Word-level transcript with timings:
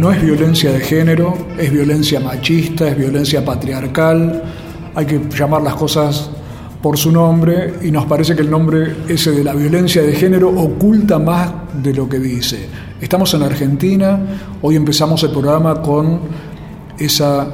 No 0.00 0.10
es 0.10 0.22
violencia 0.22 0.72
de 0.72 0.80
género, 0.80 1.36
es 1.58 1.70
violencia 1.70 2.20
machista, 2.20 2.88
es 2.88 2.96
violencia 2.96 3.44
patriarcal. 3.44 4.42
Hay 4.94 5.04
que 5.04 5.20
llamar 5.38 5.60
las 5.60 5.74
cosas 5.74 6.30
por 6.80 6.96
su 6.96 7.12
nombre 7.12 7.74
y 7.82 7.90
nos 7.90 8.06
parece 8.06 8.34
que 8.34 8.40
el 8.40 8.50
nombre 8.50 8.96
ese 9.08 9.30
de 9.32 9.44
la 9.44 9.52
violencia 9.52 10.00
de 10.00 10.14
género 10.14 10.48
oculta 10.48 11.18
más 11.18 11.52
de 11.82 11.92
lo 11.92 12.08
que 12.08 12.18
dice. 12.18 12.66
Estamos 12.98 13.34
en 13.34 13.42
Argentina, 13.42 14.18
hoy 14.62 14.76
empezamos 14.76 15.22
el 15.22 15.32
programa 15.32 15.82
con 15.82 16.20
esa 16.98 17.48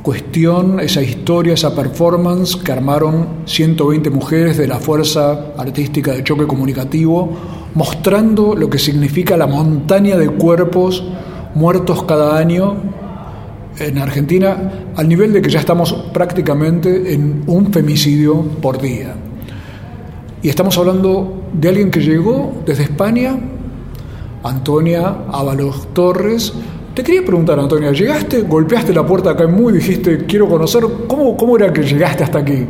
cuestión, 0.00 0.78
esa 0.78 1.02
historia, 1.02 1.54
esa 1.54 1.74
performance 1.74 2.54
que 2.54 2.70
armaron 2.70 3.26
120 3.46 4.10
mujeres 4.10 4.56
de 4.58 4.68
la 4.68 4.78
Fuerza 4.78 5.54
Artística 5.58 6.12
de 6.12 6.22
Choque 6.22 6.46
Comunicativo, 6.46 7.36
mostrando 7.74 8.54
lo 8.54 8.70
que 8.70 8.78
significa 8.78 9.36
la 9.36 9.48
montaña 9.48 10.16
de 10.16 10.28
cuerpos 10.28 11.02
muertos 11.54 12.04
cada 12.04 12.36
año 12.36 12.76
en 13.78 13.98
Argentina, 13.98 14.70
al 14.96 15.08
nivel 15.08 15.32
de 15.32 15.40
que 15.40 15.50
ya 15.50 15.60
estamos 15.60 15.92
prácticamente 16.12 17.14
en 17.14 17.44
un 17.46 17.72
femicidio 17.72 18.42
por 18.60 18.80
día. 18.80 19.14
Y 20.42 20.48
estamos 20.48 20.76
hablando 20.78 21.48
de 21.52 21.68
alguien 21.68 21.90
que 21.90 22.00
llegó 22.00 22.62
desde 22.66 22.84
España, 22.84 23.38
Antonia 24.42 25.24
Ábalos 25.30 25.88
Torres. 25.92 26.52
Te 26.94 27.02
quería 27.02 27.24
preguntar, 27.24 27.58
Antonia, 27.58 27.92
¿llegaste, 27.92 28.42
golpeaste 28.42 28.92
la 28.92 29.06
puerta 29.06 29.30
acá 29.30 29.44
en 29.44 29.54
Muy, 29.54 29.72
dijiste, 29.72 30.24
quiero 30.26 30.48
conocer, 30.48 30.84
¿cómo, 31.06 31.36
cómo 31.36 31.56
era 31.56 31.72
que 31.72 31.82
llegaste 31.82 32.24
hasta 32.24 32.38
aquí? 32.38 32.66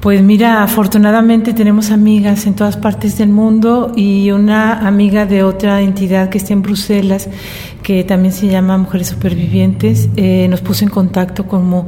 Pues 0.00 0.22
mira, 0.22 0.62
afortunadamente 0.62 1.52
tenemos 1.52 1.90
amigas 1.90 2.46
en 2.46 2.54
todas 2.54 2.76
partes 2.76 3.18
del 3.18 3.30
mundo 3.30 3.92
y 3.96 4.30
una 4.30 4.86
amiga 4.86 5.26
de 5.26 5.42
otra 5.42 5.80
entidad 5.80 6.28
que 6.28 6.38
está 6.38 6.52
en 6.52 6.62
Bruselas 6.62 7.28
que 7.82 8.02
también 8.02 8.32
se 8.32 8.48
llama 8.48 8.76
Mujeres 8.78 9.06
Supervivientes, 9.08 10.08
eh, 10.16 10.48
nos 10.50 10.60
puso 10.60 10.84
en 10.84 10.90
contacto 10.90 11.46
con 11.46 11.66
Mu 11.66 11.84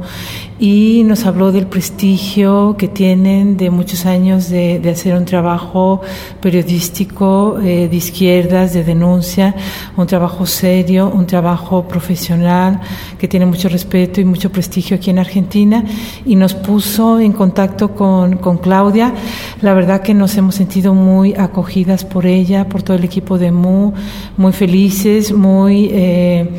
y 0.59 1.03
nos 1.05 1.25
habló 1.25 1.53
del 1.53 1.67
prestigio 1.67 2.75
que 2.77 2.89
tienen 2.89 3.55
de 3.55 3.69
muchos 3.69 4.05
años 4.05 4.49
de, 4.49 4.81
hacer 4.91 5.15
un 5.15 5.23
trabajo 5.23 6.01
periodístico 6.41 7.57
eh, 7.63 7.87
de 7.87 7.95
izquierdas, 7.95 8.73
de 8.73 8.83
denuncia, 8.83 9.55
un 9.95 10.05
trabajo 10.05 10.45
serio, 10.45 11.09
un 11.13 11.25
trabajo 11.25 11.87
profesional 11.87 12.81
que 13.17 13.29
tiene 13.29 13.45
mucho 13.45 13.69
respeto 13.69 14.19
y 14.19 14.25
mucho 14.25 14.51
prestigio 14.51 14.97
aquí 14.97 15.11
en 15.11 15.19
Argentina 15.19 15.85
y 16.25 16.35
nos 16.35 16.55
puso 16.55 17.19
en 17.19 17.31
contacto 17.31 17.95
con, 17.95 18.37
con 18.37 18.57
Claudia. 18.57 19.13
La 19.61 19.73
verdad 19.73 20.01
que 20.01 20.13
nos 20.13 20.35
hemos 20.35 20.55
sentido 20.55 20.93
muy 20.93 21.35
acogidas 21.35 22.03
por 22.03 22.25
ella, 22.25 22.67
por 22.67 22.83
todo 22.83 22.97
el 22.97 23.05
equipo 23.05 23.37
de 23.37 23.51
Mu, 23.51 23.93
muy 24.35 24.51
felices, 24.51 25.31
muy 25.31 25.89
eh, 25.93 26.49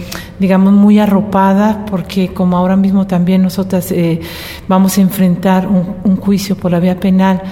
digamos, 0.41 0.73
muy 0.73 0.99
arropada, 0.99 1.85
porque 1.85 2.33
como 2.33 2.57
ahora 2.57 2.75
mismo 2.75 3.07
también 3.07 3.43
nosotras 3.43 3.90
eh, 3.91 4.21
vamos 4.69 4.99
a 4.99 5.01
enfrentar 5.01 5.67
un, 5.67 6.17
juicio 6.17 6.57
por 6.57 6.71
la 6.71 6.81
vía 6.81 6.99
penal 6.99 7.43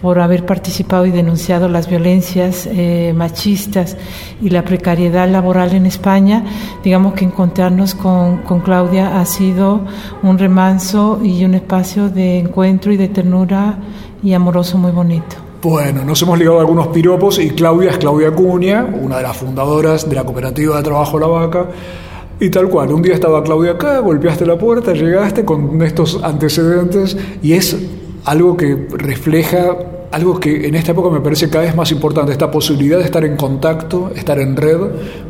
por 0.00 0.20
haber 0.20 0.46
participado 0.46 1.06
y 1.06 1.10
denunciado 1.10 1.68
las 1.68 1.88
violencias 1.88 2.68
eh, 2.70 3.12
machistas 3.16 3.96
y 4.40 4.50
la 4.50 4.64
precariedad 4.64 5.28
laboral 5.28 5.74
en 5.74 5.86
España, 5.86 6.44
digamos 6.84 7.14
que 7.14 7.24
encontrarnos 7.24 7.94
con, 7.94 8.38
con, 8.38 8.60
Claudia 8.60 9.20
ha 9.20 9.24
sido 9.24 9.80
un 10.22 10.38
remanso 10.38 11.20
y 11.22 11.44
un 11.44 11.54
espacio 11.54 12.10
de 12.10 12.38
encuentro 12.38 12.92
y 12.92 12.96
de 12.96 13.08
ternura 13.08 13.78
y 14.22 14.34
amoroso 14.34 14.78
muy 14.78 14.92
bonito. 14.92 15.48
Bueno, 15.60 16.04
nos 16.04 16.22
hemos 16.22 16.38
ligado 16.38 16.60
algunos 16.60 16.86
piropos 16.88 17.40
y 17.40 17.50
Claudia 17.50 17.90
es 17.90 17.98
Claudia 17.98 18.30
Cuña, 18.30 18.84
una 18.84 19.16
de 19.16 19.24
las 19.24 19.36
fundadoras 19.36 20.08
de 20.08 20.14
la 20.14 20.22
cooperativa 20.22 20.76
de 20.76 20.82
trabajo 20.84 21.18
La 21.18 21.26
Vaca. 21.26 21.66
Y 22.40 22.50
tal 22.50 22.68
cual, 22.68 22.92
un 22.92 23.02
día 23.02 23.14
estaba 23.14 23.42
Claudia 23.42 23.72
acá, 23.72 23.98
golpeaste 23.98 24.46
la 24.46 24.56
puerta, 24.56 24.92
llegaste 24.92 25.44
con 25.44 25.82
estos 25.82 26.22
antecedentes 26.22 27.16
y 27.42 27.54
es 27.54 27.76
algo 28.24 28.56
que 28.56 28.86
refleja 28.90 29.76
algo 30.10 30.40
que 30.40 30.66
en 30.66 30.74
esta 30.74 30.92
época 30.92 31.10
me 31.10 31.20
parece 31.20 31.50
cada 31.50 31.64
vez 31.64 31.76
más 31.76 31.90
importante, 31.92 32.32
esta 32.32 32.50
posibilidad 32.50 32.98
de 32.98 33.04
estar 33.04 33.24
en 33.24 33.36
contacto, 33.36 34.10
estar 34.14 34.38
en 34.38 34.56
red, 34.56 34.78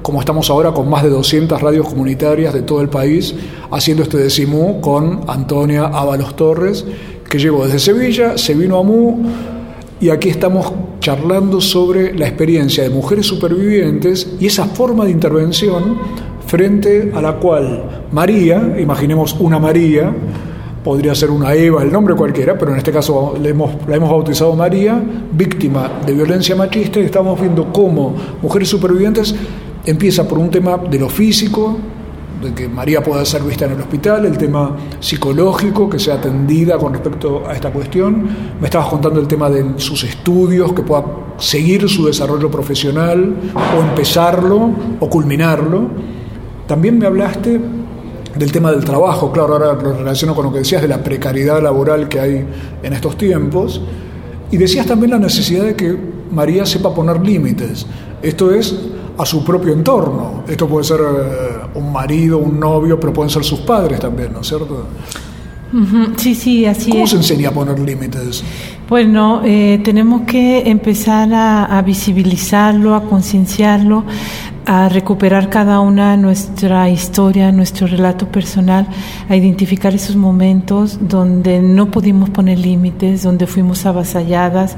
como 0.03 0.21
estamos 0.21 0.51
ahora 0.51 0.73
con 0.73 0.89
más 0.89 1.03
de 1.03 1.09
200 1.09 1.61
radios 1.61 1.89
comunitarias 1.89 2.55
de 2.55 2.63
todo 2.63 2.81
el 2.81 2.89
país, 2.89 3.35
haciendo 3.71 4.05
este 4.05 4.19
decimú 4.19 4.81
con 4.81 5.23
Antonia 5.27 5.87
Ábalos 5.87 6.37
Torres, 6.37 6.85
que 7.29 7.39
llegó 7.39 7.65
desde 7.65 7.81
Sevilla, 7.81 8.39
se 8.39 8.55
vino 8.55 8.79
a 8.79 8.83
Mu 8.83 9.25
y 10.01 10.11
aquí 10.11 10.29
estamos 10.29 10.73
charlando 11.01 11.61
sobre 11.61 12.17
la 12.17 12.29
experiencia 12.29 12.85
de 12.85 12.91
mujeres 12.91 13.27
supervivientes 13.27 14.29
y 14.39 14.47
esa 14.47 14.67
forma 14.67 15.05
de 15.05 15.11
intervención 15.11 15.99
frente 16.49 17.13
a 17.15 17.21
la 17.21 17.35
cual 17.35 18.07
María, 18.11 18.77
imaginemos 18.81 19.37
una 19.39 19.59
María, 19.59 20.13
podría 20.83 21.15
ser 21.15 21.31
una 21.31 21.53
Eva, 21.53 21.83
el 21.83 21.93
nombre 21.93 22.15
cualquiera, 22.15 22.57
pero 22.57 22.73
en 22.73 22.79
este 22.79 22.91
caso 22.91 23.37
la 23.41 23.51
hemos, 23.51 23.71
la 23.87 23.97
hemos 23.97 24.09
bautizado 24.09 24.57
María, 24.57 25.01
víctima 25.33 26.01
de 26.07 26.15
violencia 26.15 26.57
machista, 26.57 27.01
y 27.01 27.05
estamos 27.05 27.39
viendo 27.39 27.71
cómo 27.71 28.15
mujeres 28.41 28.69
supervivientes 28.69 29.35
empieza 29.85 30.27
por 30.27 30.39
un 30.39 30.51
tema 30.51 30.79
de 30.79 30.99
lo 30.99 31.11
físico, 31.11 31.77
de 32.43 32.55
que 32.55 32.69
María 32.69 33.03
pueda 33.03 33.23
ser 33.27 33.43
vista 33.43 33.67
en 33.67 33.73
el 33.73 33.81
hospital, 33.81 34.25
el 34.25 34.39
tema 34.39 34.75
psicológico, 35.01 35.91
que 35.91 35.99
sea 35.99 36.15
atendida 36.15 36.79
con 36.79 36.95
respecto 36.95 37.43
a 37.47 37.53
esta 37.53 37.71
cuestión. 37.71 38.27
Me 38.59 38.67
estabas 38.67 38.89
contando 38.89 39.21
el 39.21 39.27
tema 39.27 39.51
de 39.51 39.79
sus 39.79 40.05
estudios, 40.05 40.73
que 40.73 40.83
pueda 40.83 41.05
seguir 41.37 41.87
su 41.89 42.07
desarrollo 42.07 42.51
profesional 42.51 43.35
o 43.77 43.83
empezarlo 43.83 44.71
o 45.01 45.11
culminarlo. 45.11 46.18
También 46.69 46.99
me 46.99 47.07
hablaste 47.07 47.61
del 48.37 48.53
tema 48.53 48.71
del 48.71 48.85
trabajo, 48.85 49.33
claro, 49.33 49.55
ahora 49.55 49.73
lo 49.73 49.95
relaciono 49.95 50.35
con 50.35 50.45
lo 50.45 50.53
que 50.53 50.59
decías 50.59 50.83
de 50.83 50.89
la 50.89 51.03
precariedad 51.03 51.61
laboral 51.61 52.09
que 52.09 52.21
hay 52.21 52.47
en 52.83 52.93
estos 52.93 53.17
tiempos. 53.17 53.81
Y 54.53 54.57
decías 54.59 54.87
también 54.87 55.11
la 55.11 55.19
necesidad 55.19 55.65
de 55.65 55.75
que 55.75 55.97
María 56.31 56.65
sepa 56.67 56.95
poner 56.95 57.21
límites. 57.21 57.87
Esto 58.23 58.53
es 58.53 58.79
a 59.17 59.25
su 59.25 59.43
propio 59.45 59.73
entorno. 59.73 60.45
Esto 60.47 60.69
puede 60.69 60.85
ser 60.85 61.01
eh, 61.01 61.69
un 61.75 61.91
marido, 61.91 62.39
un 62.39 62.61
novio, 62.61 63.01
pero 63.01 63.13
pueden 63.13 63.31
ser 63.31 63.45
sus 63.45 63.61
padres 63.61 63.99
también, 63.99 64.33
¿no 64.33 64.41
es 64.41 64.47
cierto? 64.47 64.87
Sí, 66.17 66.35
sí, 66.35 66.65
así 66.65 66.91
¿Cómo 66.91 67.07
se 67.07 67.17
enseña 67.17 67.51
a 67.51 67.53
poner 67.53 67.79
límites? 67.79 68.43
Bueno, 68.89 69.43
eh, 69.45 69.81
tenemos 69.85 70.23
que 70.23 70.63
empezar 70.67 71.29
a, 71.33 71.83
visibilizarlo, 71.83 72.95
a 72.95 73.03
concienciarlo, 73.03 74.05
a 74.69 74.91
recuperar 74.91 75.49
cada 75.49 75.81
una 75.81 76.15
nuestra 76.19 76.91
historia, 76.91 77.51
nuestro 77.53 77.87
relato 77.87 78.29
personal, 78.29 78.87
a 79.27 79.35
identificar 79.35 79.95
esos 79.95 80.15
momentos 80.15 80.99
donde 81.09 81.63
no 81.63 81.91
pudimos 81.91 82.29
poner 82.29 82.59
límites, 82.59 83.23
donde 83.23 83.47
fuimos 83.47 83.87
avasalladas, 83.87 84.77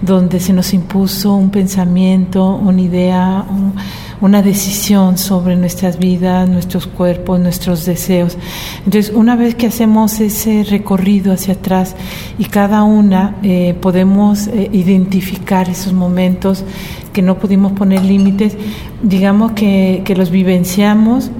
donde 0.00 0.40
se 0.40 0.54
nos 0.54 0.72
impuso 0.72 1.34
un 1.34 1.50
pensamiento, 1.50 2.56
una 2.56 2.80
idea, 2.80 3.44
un 3.50 3.74
una 4.20 4.42
decisión 4.42 5.18
sobre 5.18 5.56
nuestras 5.56 5.98
vidas, 5.98 6.48
nuestros 6.48 6.86
cuerpos, 6.86 7.40
nuestros 7.40 7.84
deseos. 7.84 8.36
Entonces, 8.84 9.12
una 9.14 9.36
vez 9.36 9.54
que 9.54 9.66
hacemos 9.66 10.20
ese 10.20 10.64
recorrido 10.64 11.32
hacia 11.32 11.54
atrás 11.54 11.96
y 12.38 12.46
cada 12.46 12.82
una 12.84 13.36
eh, 13.42 13.74
podemos 13.80 14.46
eh, 14.48 14.70
identificar 14.72 15.68
esos 15.68 15.92
momentos 15.92 16.64
que 17.12 17.22
no 17.22 17.38
pudimos 17.38 17.72
poner 17.72 18.04
límites, 18.04 18.56
digamos 19.02 19.52
que, 19.52 20.02
que 20.04 20.16
los 20.16 20.30
vivenciamos 20.30 21.30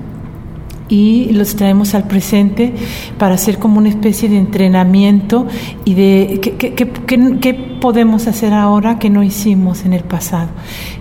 y 0.88 1.32
los 1.32 1.56
traemos 1.56 1.94
al 1.94 2.06
presente 2.06 2.72
para 3.18 3.34
hacer 3.34 3.58
como 3.58 3.78
una 3.78 3.88
especie 3.88 4.28
de 4.28 4.38
entrenamiento 4.38 5.46
y 5.84 5.94
de 5.94 6.40
qué, 6.40 7.66
podemos 7.80 8.26
hacer 8.26 8.52
ahora 8.52 8.98
que 8.98 9.10
no 9.10 9.22
hicimos 9.22 9.84
en 9.84 9.92
el 9.92 10.02
pasado. 10.02 10.48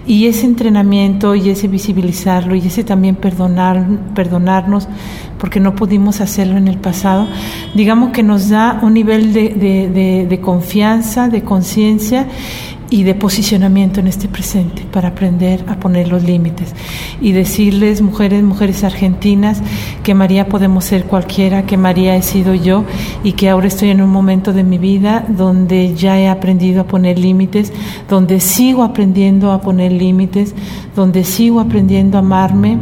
Y 0.06 0.28
ese 0.28 0.46
entrenamiento 0.46 1.34
y 1.34 1.50
ese 1.50 1.68
visibilizarlo 1.68 2.56
y 2.56 2.60
ese 2.60 2.84
también 2.84 3.16
perdonar, 3.16 3.86
perdonarnos 4.14 4.88
porque 5.40 5.60
no 5.60 5.76
pudimos 5.76 6.22
hacerlo 6.22 6.58
en 6.58 6.68
el 6.68 6.78
pasado, 6.78 7.28
digamos 7.76 8.12
que 8.12 8.24
nos 8.24 8.50
da 8.50 8.80
un 8.82 8.94
nivel 8.94 9.34
de, 9.34 10.26
de 10.30 10.42
confianza, 10.42 11.28
de 11.30 11.44
conciencia 11.44 12.28
y 12.90 13.04
de 13.04 13.16
posicionamiento 13.16 14.00
en 14.00 14.08
este 14.08 14.28
presente 14.28 14.84
para 14.92 15.10
aprender 15.10 15.66
a 15.68 15.80
poner 15.80 16.08
los 16.08 16.24
límites. 16.24 16.74
y 17.22 17.32
decirles, 17.32 18.02
mujeres, 18.02 18.44
mujeres 18.44 18.84
argentinas, 18.84 19.62
que 20.04 20.14
María 20.14 20.48
podemos 20.48 20.86
ser 20.86 21.06
cualquiera, 21.06 21.66
que 21.66 21.78
María 21.78 22.16
he 22.16 22.22
sido 22.22 22.54
yo 22.54 22.84
y 23.24 23.34
que 23.34 23.50
ahora 23.50 23.68
estoy 23.68 23.90
en 23.90 24.02
un 24.02 24.10
momento 24.10 24.54
de 24.54 24.64
mi 24.64 24.78
vida 24.78 25.26
donde 25.28 25.96
ya 25.96 26.20
he 26.20 26.28
aprendido 26.28 26.82
a 26.82 26.88
poner 26.88 27.18
límites, 27.18 27.72
donde 28.10 28.40
sigo 28.40 28.84
aprendiendo 28.84 29.52
a 29.52 29.62
poner 29.62 29.92
límites, 29.92 30.54
donde 30.96 31.24
sigo 31.24 31.60
aprendiendo 31.60 32.18
a 32.18 32.20
amarme 32.20 32.78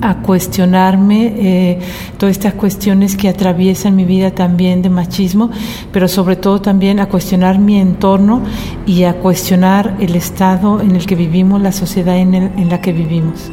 a 0.00 0.22
cuestionarme 0.22 1.34
eh, 1.36 1.78
todas 2.18 2.36
estas 2.36 2.54
cuestiones 2.54 3.16
que 3.16 3.28
atraviesan 3.28 3.96
mi 3.96 4.04
vida 4.04 4.30
también 4.30 4.82
de 4.82 4.90
machismo, 4.90 5.50
pero 5.92 6.08
sobre 6.08 6.36
todo 6.36 6.60
también 6.60 7.00
a 7.00 7.08
cuestionar 7.08 7.58
mi 7.58 7.78
entorno 7.78 8.42
y 8.86 9.04
a 9.04 9.14
cuestionar 9.14 9.96
el 10.00 10.14
estado 10.14 10.80
en 10.80 10.96
el 10.96 11.06
que 11.06 11.14
vivimos, 11.14 11.60
la 11.60 11.72
sociedad 11.72 12.16
en, 12.16 12.34
en 12.34 12.68
la 12.68 12.80
que 12.80 12.92
vivimos. 12.92 13.50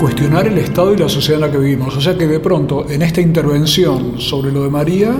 Cuestionar 0.00 0.46
el 0.46 0.58
estado 0.58 0.94
y 0.94 0.96
la 0.96 1.08
sociedad 1.08 1.42
en 1.42 1.46
la 1.46 1.52
que 1.52 1.58
vivimos. 1.58 1.96
O 1.96 2.00
sea 2.00 2.16
que 2.16 2.26
de 2.26 2.40
pronto 2.40 2.88
en 2.88 3.02
esta 3.02 3.20
intervención 3.20 4.18
sobre 4.18 4.50
lo 4.50 4.62
de 4.62 4.70
María 4.70 5.14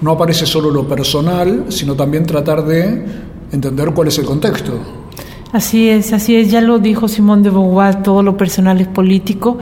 no 0.00 0.10
aparece 0.10 0.46
solo 0.46 0.70
lo 0.70 0.86
personal, 0.86 1.66
sino 1.68 1.94
también 1.94 2.26
tratar 2.26 2.64
de 2.64 3.04
entender 3.52 3.92
cuál 3.92 4.08
es 4.08 4.18
el 4.18 4.24
contexto. 4.24 5.03
Así 5.54 5.88
es, 5.88 6.12
así 6.12 6.34
es, 6.34 6.50
ya 6.50 6.60
lo 6.60 6.80
dijo 6.80 7.06
Simón 7.06 7.44
de 7.44 7.50
Beauvoir, 7.50 8.02
todo 8.02 8.24
lo 8.24 8.36
personal 8.36 8.80
es 8.80 8.88
político 8.88 9.56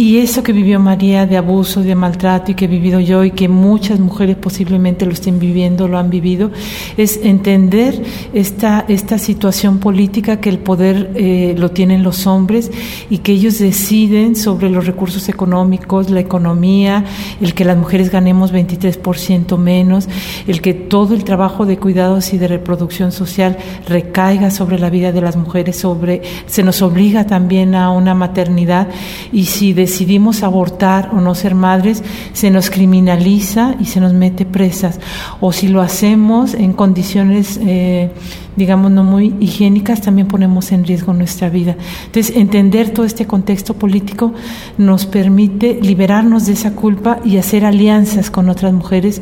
y 0.00 0.16
eso 0.16 0.42
que 0.42 0.54
vivió 0.54 0.80
María 0.80 1.26
de 1.26 1.36
abuso, 1.36 1.82
de 1.82 1.94
maltrato 1.94 2.50
y 2.50 2.54
que 2.54 2.64
he 2.64 2.68
vivido 2.68 3.00
yo 3.00 3.22
y 3.22 3.32
que 3.32 3.50
muchas 3.50 4.00
mujeres 4.00 4.34
posiblemente 4.34 5.04
lo 5.04 5.12
estén 5.12 5.38
viviendo, 5.38 5.88
lo 5.88 5.98
han 5.98 6.08
vivido, 6.08 6.50
es 6.96 7.20
entender 7.22 8.02
esta, 8.32 8.86
esta 8.88 9.18
situación 9.18 9.78
política 9.78 10.40
que 10.40 10.48
el 10.48 10.58
poder 10.58 11.10
eh, 11.16 11.54
lo 11.58 11.72
tienen 11.72 12.02
los 12.02 12.26
hombres 12.26 12.70
y 13.10 13.18
que 13.18 13.32
ellos 13.32 13.58
deciden 13.58 14.36
sobre 14.36 14.70
los 14.70 14.86
recursos 14.86 15.28
económicos, 15.28 16.08
la 16.08 16.20
economía, 16.20 17.04
el 17.42 17.52
que 17.52 17.66
las 17.66 17.76
mujeres 17.76 18.10
ganemos 18.10 18.54
23% 18.54 19.58
menos, 19.58 20.08
el 20.46 20.62
que 20.62 20.72
todo 20.72 21.12
el 21.12 21.24
trabajo 21.24 21.66
de 21.66 21.76
cuidados 21.76 22.32
y 22.32 22.38
de 22.38 22.48
reproducción 22.48 23.12
social 23.12 23.58
recaiga 23.86 24.50
sobre 24.50 24.78
la 24.78 24.88
vida 24.88 25.12
de 25.12 25.20
las 25.20 25.36
mujeres, 25.36 25.76
sobre, 25.76 26.22
se 26.46 26.62
nos 26.62 26.80
obliga 26.80 27.26
también 27.26 27.74
a 27.74 27.90
una 27.90 28.14
maternidad 28.14 28.88
y 29.30 29.44
si 29.44 29.74
decidimos 29.90 30.44
abortar 30.44 31.10
o 31.12 31.20
no 31.20 31.34
ser 31.34 31.56
madres, 31.56 32.04
se 32.32 32.50
nos 32.50 32.70
criminaliza 32.70 33.74
y 33.80 33.86
se 33.86 34.00
nos 34.00 34.12
mete 34.12 34.46
presas. 34.46 35.00
O 35.40 35.52
si 35.52 35.66
lo 35.66 35.82
hacemos 35.82 36.54
en 36.54 36.72
condiciones, 36.74 37.58
eh, 37.60 38.10
digamos, 38.54 38.92
no 38.92 39.02
muy 39.02 39.34
higiénicas, 39.40 40.00
también 40.00 40.28
ponemos 40.28 40.70
en 40.70 40.84
riesgo 40.84 41.12
nuestra 41.12 41.48
vida. 41.50 41.76
Entonces, 42.06 42.36
entender 42.36 42.90
todo 42.90 43.04
este 43.04 43.26
contexto 43.26 43.74
político 43.74 44.32
nos 44.78 45.06
permite 45.06 45.80
liberarnos 45.82 46.46
de 46.46 46.52
esa 46.52 46.76
culpa 46.76 47.18
y 47.24 47.38
hacer 47.38 47.64
alianzas 47.64 48.30
con 48.30 48.48
otras 48.48 48.72
mujeres 48.72 49.20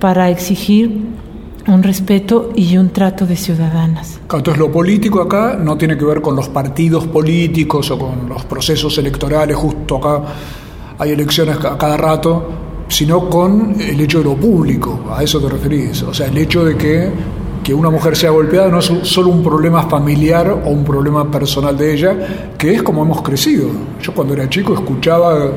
para 0.00 0.30
exigir 0.30 1.06
un 1.68 1.82
respeto 1.82 2.50
y 2.54 2.76
un 2.76 2.90
trato 2.90 3.26
de 3.26 3.36
ciudadanas. 3.36 4.18
Entonces 4.22 4.58
lo 4.58 4.72
político 4.72 5.20
acá 5.20 5.56
no 5.60 5.76
tiene 5.76 5.96
que 5.96 6.04
ver 6.04 6.20
con 6.20 6.34
los 6.34 6.48
partidos 6.48 7.06
políticos 7.06 7.90
o 7.90 7.98
con 7.98 8.28
los 8.28 8.44
procesos 8.44 8.96
electorales, 8.98 9.56
justo 9.56 9.96
acá 9.96 10.22
hay 10.98 11.10
elecciones 11.10 11.56
a 11.64 11.76
cada 11.76 11.96
rato, 11.96 12.48
sino 12.88 13.28
con 13.28 13.76
el 13.80 14.00
hecho 14.00 14.18
de 14.18 14.24
lo 14.24 14.36
público, 14.36 15.04
a 15.14 15.22
eso 15.22 15.40
te 15.40 15.48
referís, 15.48 16.02
o 16.02 16.14
sea, 16.14 16.26
el 16.26 16.38
hecho 16.38 16.64
de 16.64 16.76
que, 16.76 17.10
que 17.62 17.74
una 17.74 17.90
mujer 17.90 18.16
sea 18.16 18.30
golpeada 18.30 18.68
no 18.68 18.78
es 18.78 18.90
solo 19.02 19.28
un 19.28 19.42
problema 19.42 19.82
familiar 19.88 20.50
o 20.50 20.70
un 20.70 20.84
problema 20.84 21.30
personal 21.30 21.76
de 21.76 21.92
ella, 21.92 22.16
que 22.56 22.74
es 22.74 22.82
como 22.82 23.02
hemos 23.02 23.20
crecido. 23.20 23.68
Yo 24.00 24.14
cuando 24.14 24.34
era 24.34 24.48
chico 24.48 24.72
escuchaba 24.72 25.50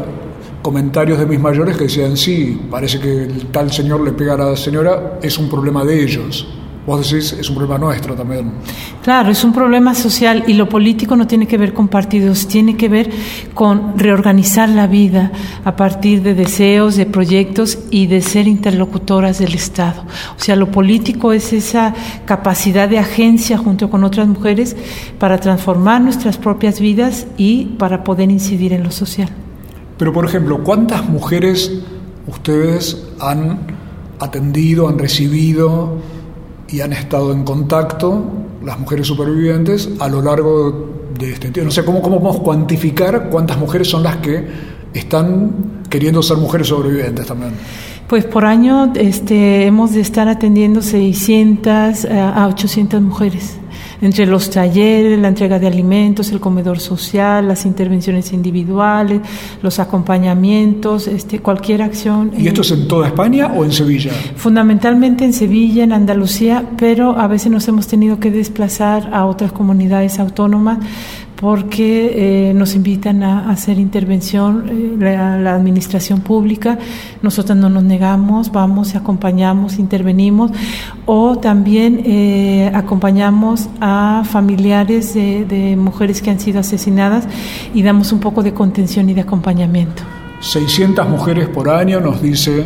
comentarios 0.61 1.19
de 1.19 1.25
mis 1.25 1.39
mayores 1.39 1.77
que 1.77 1.85
decían, 1.85 2.17
sí, 2.17 2.59
parece 2.69 2.99
que 2.99 3.23
el 3.23 3.47
tal 3.47 3.71
señor 3.71 4.01
le 4.01 4.11
pega 4.11 4.33
a 4.33 4.37
la 4.37 4.55
señora, 4.55 5.19
es 5.21 5.37
un 5.37 5.49
problema 5.49 5.83
de 5.83 6.03
ellos. 6.03 6.47
Vos 6.85 7.11
decís, 7.11 7.33
es 7.33 7.47
un 7.47 7.55
problema 7.57 7.77
nuestro 7.77 8.15
también. 8.15 8.53
Claro, 9.03 9.29
es 9.29 9.43
un 9.43 9.53
problema 9.53 9.93
social 9.93 10.45
y 10.47 10.53
lo 10.53 10.67
político 10.67 11.15
no 11.15 11.27
tiene 11.27 11.45
que 11.45 11.59
ver 11.59 11.73
con 11.75 11.87
partidos, 11.87 12.47
tiene 12.47 12.75
que 12.75 12.89
ver 12.89 13.11
con 13.53 13.99
reorganizar 13.99 14.67
la 14.67 14.87
vida 14.87 15.31
a 15.63 15.75
partir 15.75 16.23
de 16.23 16.33
deseos, 16.33 16.95
de 16.95 17.05
proyectos 17.05 17.77
y 17.91 18.07
de 18.07 18.21
ser 18.21 18.47
interlocutoras 18.47 19.37
del 19.37 19.53
Estado. 19.53 20.01
O 20.35 20.39
sea, 20.39 20.55
lo 20.55 20.71
político 20.71 21.33
es 21.33 21.53
esa 21.53 21.93
capacidad 22.25 22.89
de 22.89 22.97
agencia 22.97 23.59
junto 23.59 23.91
con 23.91 24.03
otras 24.03 24.27
mujeres 24.27 24.75
para 25.19 25.37
transformar 25.37 26.01
nuestras 26.01 26.37
propias 26.37 26.79
vidas 26.79 27.27
y 27.37 27.65
para 27.77 28.03
poder 28.03 28.31
incidir 28.31 28.73
en 28.73 28.81
lo 28.81 28.91
social. 28.91 29.29
Pero, 30.01 30.13
por 30.13 30.25
ejemplo, 30.25 30.63
¿cuántas 30.63 31.07
mujeres 31.07 31.71
ustedes 32.25 33.07
han 33.19 33.59
atendido, 34.19 34.87
han 34.87 34.97
recibido 34.97 35.99
y 36.67 36.81
han 36.81 36.91
estado 36.91 37.31
en 37.31 37.43
contacto, 37.43 38.23
las 38.65 38.79
mujeres 38.79 39.05
supervivientes, 39.05 39.91
a 39.99 40.07
lo 40.07 40.23
largo 40.23 40.89
de 41.19 41.33
este 41.33 41.51
tiempo? 41.51 41.65
No 41.65 41.71
sé, 41.71 41.85
¿cómo, 41.85 42.01
cómo 42.01 42.19
podemos 42.19 42.41
cuantificar 42.41 43.29
cuántas 43.29 43.59
mujeres 43.59 43.89
son 43.89 44.01
las 44.01 44.17
que 44.17 44.43
están 44.91 45.83
queriendo 45.87 46.23
ser 46.23 46.37
mujeres 46.37 46.69
sobrevivientes 46.69 47.27
también? 47.27 47.51
Pues 48.07 48.25
por 48.25 48.45
año 48.45 48.93
este, 48.95 49.67
hemos 49.67 49.93
de 49.93 50.01
estar 50.01 50.27
atendiendo 50.27 50.81
600 50.81 52.05
eh, 52.05 52.19
a 52.19 52.47
800 52.47 53.03
mujeres 53.03 53.60
entre 54.01 54.25
los 54.25 54.49
talleres, 54.49 55.17
la 55.19 55.27
entrega 55.27 55.59
de 55.59 55.67
alimentos, 55.67 56.31
el 56.31 56.39
comedor 56.39 56.79
social, 56.79 57.47
las 57.47 57.65
intervenciones 57.65 58.33
individuales, 58.33 59.21
los 59.61 59.79
acompañamientos, 59.79 61.07
este, 61.07 61.39
cualquier 61.39 61.83
acción. 61.83 62.31
¿Y 62.37 62.47
esto 62.47 62.61
es 62.61 62.71
en 62.71 62.87
toda 62.87 63.07
España 63.07 63.51
o 63.55 63.63
en 63.63 63.71
Sevilla? 63.71 64.11
Fundamentalmente 64.35 65.23
en 65.23 65.33
Sevilla, 65.33 65.83
en 65.83 65.93
Andalucía, 65.93 66.65
pero 66.77 67.17
a 67.17 67.27
veces 67.27 67.51
nos 67.51 67.67
hemos 67.67 67.87
tenido 67.87 68.19
que 68.19 68.31
desplazar 68.31 69.09
a 69.13 69.25
otras 69.25 69.51
comunidades 69.51 70.19
autónomas 70.19 70.79
porque 71.41 72.49
eh, 72.49 72.53
nos 72.53 72.75
invitan 72.75 73.23
a, 73.23 73.49
hacer 73.49 73.79
intervención 73.79 74.65
eh, 74.69 74.95
la, 74.99 75.55
administración 75.55 76.21
pública, 76.21 76.77
nosotros 77.23 77.57
no 77.57 77.67
nos 77.67 77.83
negamos, 77.83 78.51
vamos 78.51 78.95
acompañamos, 78.95 79.79
intervenimos, 79.79 80.51
o 81.07 81.39
también 81.39 82.03
eh, 82.05 82.71
acompañamos 82.75 83.67
a 83.81 84.23
familiares 84.23 85.15
de, 85.15 85.45
de 85.45 85.75
mujeres 85.75 86.21
que 86.21 86.29
han 86.29 86.39
sido 86.39 86.59
asesinadas 86.59 87.27
y 87.73 87.81
damos 87.81 88.11
un 88.11 88.19
poco 88.19 88.43
de 88.43 88.53
contención 88.53 89.09
y 89.09 89.15
de 89.15 89.21
acompañamiento. 89.21 90.03
600 90.41 91.09
mujeres 91.09 91.49
por 91.49 91.69
año, 91.69 91.99
nos 91.99 92.21
dice 92.21 92.65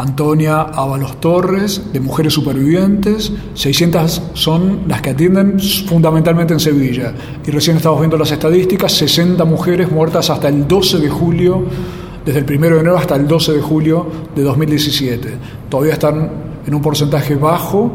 Antonia 0.00 0.62
Ábalos 0.62 1.20
Torres, 1.20 1.92
de 1.92 2.00
Mujeres 2.00 2.32
Supervivientes, 2.32 3.30
600 3.52 4.22
son 4.32 4.84
las 4.88 5.02
que 5.02 5.10
atienden 5.10 5.60
fundamentalmente 5.60 6.54
en 6.54 6.60
Sevilla. 6.60 7.12
Y 7.46 7.50
recién 7.50 7.76
estamos 7.76 8.00
viendo 8.00 8.16
las 8.16 8.32
estadísticas, 8.32 8.92
60 8.92 9.44
mujeres 9.44 9.90
muertas 9.90 10.30
hasta 10.30 10.48
el 10.48 10.66
12 10.66 10.98
de 11.00 11.10
julio, 11.10 11.64
desde 12.24 12.40
el 12.40 12.46
1 12.46 12.60
de 12.60 12.80
enero 12.80 12.96
hasta 12.96 13.14
el 13.14 13.28
12 13.28 13.52
de 13.52 13.60
julio 13.60 14.06
de 14.34 14.42
2017. 14.42 15.34
Todavía 15.68 15.92
están 15.92 16.30
en 16.66 16.74
un 16.74 16.80
porcentaje 16.80 17.34
bajo. 17.34 17.90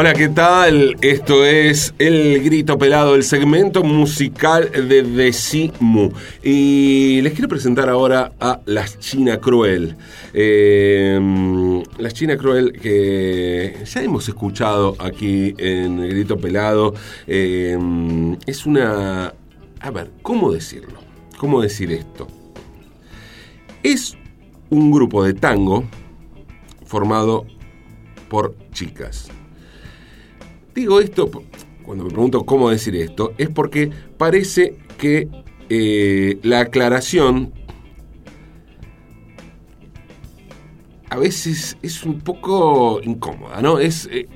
Hola, 0.00 0.12
¿qué 0.12 0.28
tal? 0.28 0.96
Esto 1.00 1.44
es 1.44 1.92
El 1.98 2.40
Grito 2.44 2.78
Pelado, 2.78 3.16
el 3.16 3.24
segmento 3.24 3.82
musical 3.82 4.70
de 4.70 5.02
Decimu. 5.02 6.12
Y 6.40 7.20
les 7.22 7.32
quiero 7.32 7.48
presentar 7.48 7.88
ahora 7.88 8.30
a 8.38 8.60
Las 8.64 9.00
China 9.00 9.40
Cruel. 9.40 9.96
Eh, 10.32 11.18
Las 11.98 12.14
China 12.14 12.36
Cruel 12.36 12.74
que 12.80 13.74
ya 13.84 14.00
hemos 14.00 14.28
escuchado 14.28 14.94
aquí 15.00 15.52
en 15.58 15.98
El 15.98 16.10
Grito 16.10 16.38
Pelado. 16.38 16.94
Eh, 17.26 17.76
es 18.46 18.66
una... 18.66 19.34
A 19.80 19.90
ver, 19.90 20.12
¿cómo 20.22 20.52
decirlo? 20.52 21.00
¿Cómo 21.38 21.60
decir 21.60 21.90
esto? 21.90 22.28
Es 23.82 24.16
un 24.70 24.92
grupo 24.92 25.24
de 25.24 25.34
tango 25.34 25.82
formado 26.86 27.46
por 28.28 28.54
chicas 28.70 29.28
Digo 30.78 31.00
esto, 31.00 31.28
cuando 31.82 32.04
me 32.04 32.10
pregunto 32.10 32.46
cómo 32.46 32.70
decir 32.70 32.94
esto, 32.94 33.32
es 33.36 33.48
porque 33.48 33.90
parece 34.16 34.76
que 34.96 35.26
eh, 35.68 36.38
la 36.44 36.60
aclaración 36.60 37.52
a 41.10 41.16
veces 41.16 41.76
es 41.82 42.04
un 42.04 42.20
poco 42.20 43.00
incómoda, 43.02 43.60
¿no? 43.60 43.80
Es. 43.80 44.08
Eh, 44.12 44.28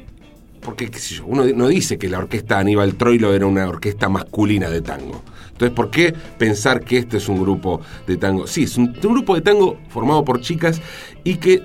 porque, 0.61 0.90
qué 0.90 0.99
sé 0.99 1.14
yo, 1.14 1.26
uno 1.26 1.44
no 1.44 1.68
dice 1.68 1.96
que 1.96 2.08
la 2.08 2.18
orquesta 2.18 2.58
Aníbal 2.58 2.96
Troilo 2.96 3.32
era 3.32 3.46
una 3.46 3.68
orquesta 3.68 4.08
masculina 4.08 4.68
de 4.68 4.80
tango. 4.80 5.22
Entonces, 5.52 5.70
¿por 5.76 5.92
qué 5.92 6.12
pensar 6.38 6.80
que 6.80 6.99
este 6.99 7.18
es 7.18 7.28
un 7.28 7.40
grupo 7.40 7.82
de 8.04 8.16
tango? 8.16 8.49
Sí, 8.49 8.64
es 8.64 8.76
un 8.76 8.94
grupo 8.94 9.37
de 9.37 9.42
tango 9.42 9.78
formado 9.90 10.25
por 10.25 10.40
chicas 10.40 10.82
y 11.22 11.37
que 11.37 11.62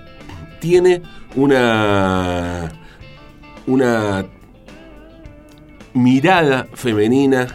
tiene 0.59 1.01
una. 1.35 2.71
una 3.65 4.36
mirada 5.97 6.67
femenina 6.73 7.47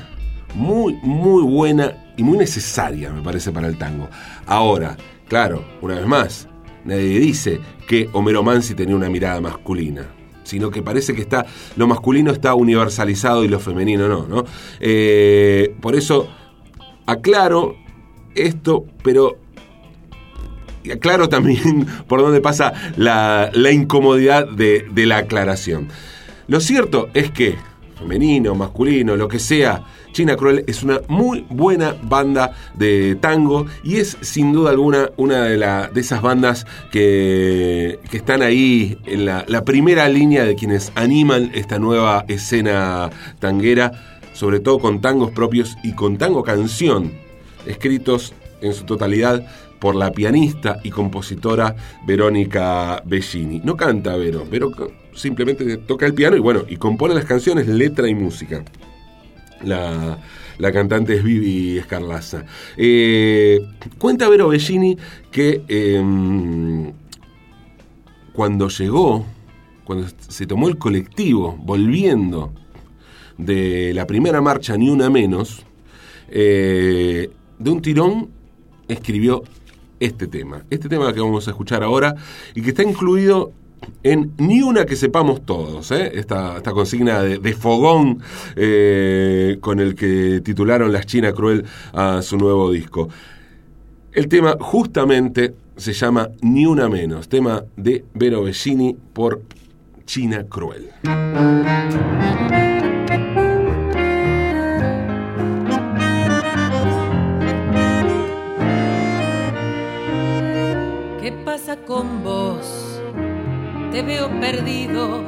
muy, 0.55 0.95
muy 1.03 1.43
buena 1.43 2.13
y 2.17 2.23
muy 2.23 2.39
necesaria, 2.39 3.11
me 3.13 3.23
parece, 3.23 3.53
para 3.53 3.69
el 3.69 3.79
tango. 3.79 4.09
Ahora, 4.47 4.97
claro, 5.29 5.65
una 5.81 5.95
vez 5.95 6.07
más, 6.07 6.49
nadie 6.85 7.19
dice 7.19 7.61
que 7.87 8.09
Homero 8.13 8.43
Mansi 8.43 8.75
tenía 8.75 8.97
una 8.97 9.09
mirada 9.09 9.41
masculina 9.41 10.07
sino 10.45 10.71
que 10.71 10.83
parece 10.83 11.15
que 11.15 11.21
está 11.21 11.47
lo 11.77 11.87
masculino 11.87 12.33
está 12.33 12.55
universalizado 12.55 13.45
y 13.45 13.49
lo 13.49 13.61
femenino 13.61 14.09
no, 14.09 14.27
¿no? 14.27 14.45
Eh, 14.81 15.75
por 15.81 15.95
eso 15.95 16.29
aclaro 17.07 17.77
esto, 18.35 18.85
pero 19.03 19.39
aclaro 20.93 21.29
también 21.29 21.87
por 22.09 22.21
dónde 22.21 22.41
pasa 22.41 22.73
la, 22.97 23.51
incomodidad 23.73 24.49
de, 24.49 24.87
de 24.91 25.07
la 25.07 25.19
aclaración. 25.19 25.89
Lo 26.49 26.61
cierto 26.61 27.09
es 27.15 27.31
que 27.31 27.57
femenino, 28.03 28.55
masculino, 28.55 29.17
lo 29.17 29.29
que 29.29 29.39
sea. 29.39 29.85
China 30.13 30.37
Cruel 30.37 30.65
es 30.67 30.83
una 30.83 31.01
muy 31.09 31.47
buena 31.49 31.97
banda 32.03 32.55
de 32.75 33.17
tango 33.17 33.67
y 33.83 33.97
es 33.97 34.19
sin 34.21 34.53
duda 34.53 34.71
alguna 34.71 35.11
una 35.17 35.45
de, 35.45 35.59
de 35.59 36.01
esas 36.01 36.21
bandas 36.21 36.67
que, 36.91 37.99
están 38.13 38.43
ahí 38.43 38.99
en 39.07 39.25
la, 39.25 39.45
la 39.49 39.65
primera 39.65 40.09
línea 40.09 40.45
de 40.45 40.55
quienes 40.55 40.93
animan 40.95 41.51
esta 41.55 41.79
nueva 41.79 42.25
escena 42.29 43.11
tanguera, 43.39 44.21
sobre 44.33 44.61
todo 44.61 44.79
con 44.79 45.01
tangos 45.01 45.31
propios 45.31 45.77
y 45.83 45.93
con 45.95 46.19
tango 46.19 46.43
canción, 46.43 47.13
escritos 47.67 48.35
en 48.61 48.75
su 48.75 48.85
totalidad 48.85 49.45
por 49.81 49.97
la 49.97 50.13
pianista 50.13 50.79
y 50.85 50.91
compositora 50.91 51.75
Verónica 52.07 53.03
Bellini. 53.05 53.61
No 53.65 53.77
canta 53.77 54.15
Vero, 54.17 54.47
Vero 54.49 54.71
simplemente 55.15 55.77
toca 55.79 56.07
el 56.07 56.15
piano 56.15 56.37
y 56.37 56.41
bueno, 56.41 56.65
y 56.69 56.77
compone 56.77 57.15
las 57.15 57.25
canciones, 57.25 57.67
letra 57.69 58.09
y 58.09 58.15
música. 58.15 58.65
La, 59.65 60.19
cantante 60.73 61.15
es 61.15 61.25
Vivi 61.25 61.79
Escarlaza. 61.79 62.45
Eh, 62.77 63.61
cuenta 63.99 64.29
Vero 64.29 64.49
Bellini 64.49 64.97
que 65.31 65.63
em, 65.69 66.93
cuando 68.33 68.69
llegó, 68.69 69.27
cuando 69.85 70.09
se 70.29 70.47
tomó 70.47 70.69
el 70.69 70.79
colectivo, 70.79 71.57
volviendo 71.61 72.53
de 73.39 73.93
la 73.95 74.07
primera 74.07 74.41
marcha 74.41 74.77
Ni 74.77 74.89
Una 74.89 75.11
Menos, 75.11 75.65
eh, 76.29 77.31
de 77.59 77.71
un 77.71 77.83
tirón 77.83 78.31
escribió 78.89 79.43
este 80.01 80.27
tema. 80.27 80.65
Este 80.71 80.89
tema 80.89 81.13
que 81.13 81.21
vamos 81.21 81.47
a 81.47 81.51
escuchar 81.51 81.83
ahora 81.83 82.15
y 82.55 82.63
que 82.63 82.71
está 82.71 82.83
incluido 82.83 83.53
en 84.03 84.33
Ni 84.39 84.63
una 84.63 84.85
que 84.85 84.97
sepamos 84.97 85.45
todos, 85.45 85.91
¿eh? 85.93 86.13
esta, 86.15 86.61
consigna 86.73 87.23
de, 87.23 87.53
fogón 87.55 88.21
eh, 88.57 89.59
con 89.61 89.81
el 89.81 89.95
que 89.95 90.41
titularon 90.45 90.93
Las 90.93 91.07
China 91.07 91.33
Cruel 91.33 91.65
a 91.93 92.23
su 92.23 92.37
nuevo 92.37 92.71
disco. 92.71 93.09
El 94.13 94.29
tema 94.29 94.57
justamente 94.61 95.55
se 95.77 95.93
llama 95.93 96.29
Ni 96.43 96.67
una 96.67 96.89
menos, 96.89 97.29
tema 97.29 97.65
de 97.77 98.05
Vero 98.15 98.43
Bellini 98.43 98.97
por 99.13 99.43
China 100.05 100.45
Cruel. 100.49 100.91
¿Qué 111.21 111.33
pasa 111.45 111.77
con 111.77 112.23
vos? 112.23 112.82
Te 113.93 114.01
veo 114.01 114.31
perdido 114.41 115.23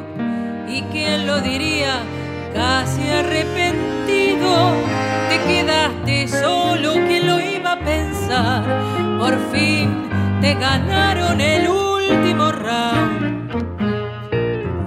y 0.66 0.80
quién 0.90 1.26
lo 1.26 1.38
diría, 1.40 2.02
casi 2.54 3.02
arrepentido. 3.10 4.72
Te 5.28 5.38
quedaste 5.46 6.28
solo, 6.28 6.94
¿quién 7.06 7.26
lo 7.26 7.38
iba 7.40 7.72
a 7.72 7.78
pensar? 7.80 8.64
Por 9.18 9.38
fin 9.52 10.08
te 10.40 10.54
ganaron 10.54 11.42
el 11.42 11.68
último 11.68 12.52
round. 12.52 13.52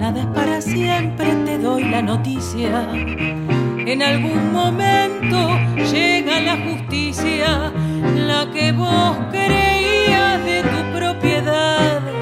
Nada 0.00 0.20
es 0.20 0.26
para 0.26 0.60
siempre, 0.60 1.32
te 1.44 1.58
doy 1.58 1.84
la 1.84 2.02
noticia. 2.02 2.84
En 2.92 4.02
algún 4.02 4.52
momento 4.52 5.56
llega 5.92 6.40
la 6.40 6.56
justicia, 6.66 7.72
la 8.26 8.50
que 8.52 8.72
vos 8.72 9.16
creías 9.30 10.44
de 10.44 10.62
tu 10.62 10.98
propiedad 10.98 12.17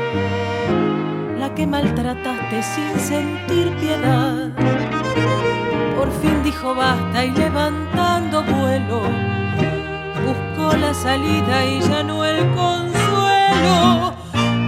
maltrataste 1.66 2.62
sin 2.62 3.00
sentir 3.00 3.74
piedad. 3.76 4.48
Por 5.96 6.10
fin 6.20 6.42
dijo 6.42 6.74
basta 6.74 7.24
y 7.24 7.30
levantando 7.30 8.42
vuelo, 8.42 9.02
buscó 10.26 10.76
la 10.76 10.94
salida 10.94 11.64
y 11.64 11.80
ya 11.80 12.02
no 12.02 12.24
el 12.24 12.46
consuelo. 12.54 14.14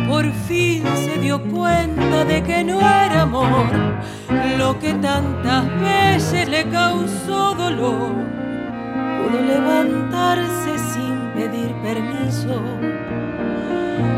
Por 0.08 0.32
fin 0.48 0.84
se 0.96 1.18
dio 1.18 1.40
cuenta 1.42 2.24
de 2.24 2.42
que 2.42 2.64
no 2.64 2.80
era 2.80 3.22
amor 3.22 3.68
lo 4.58 4.78
que 4.78 4.94
tantas 4.94 5.64
veces 5.80 6.48
le 6.48 6.64
causó 6.68 7.54
dolor. 7.54 8.12
Pudo 9.18 9.40
levantarse 9.42 10.78
sin 10.92 11.30
pedir 11.34 11.72
permiso 11.82 12.60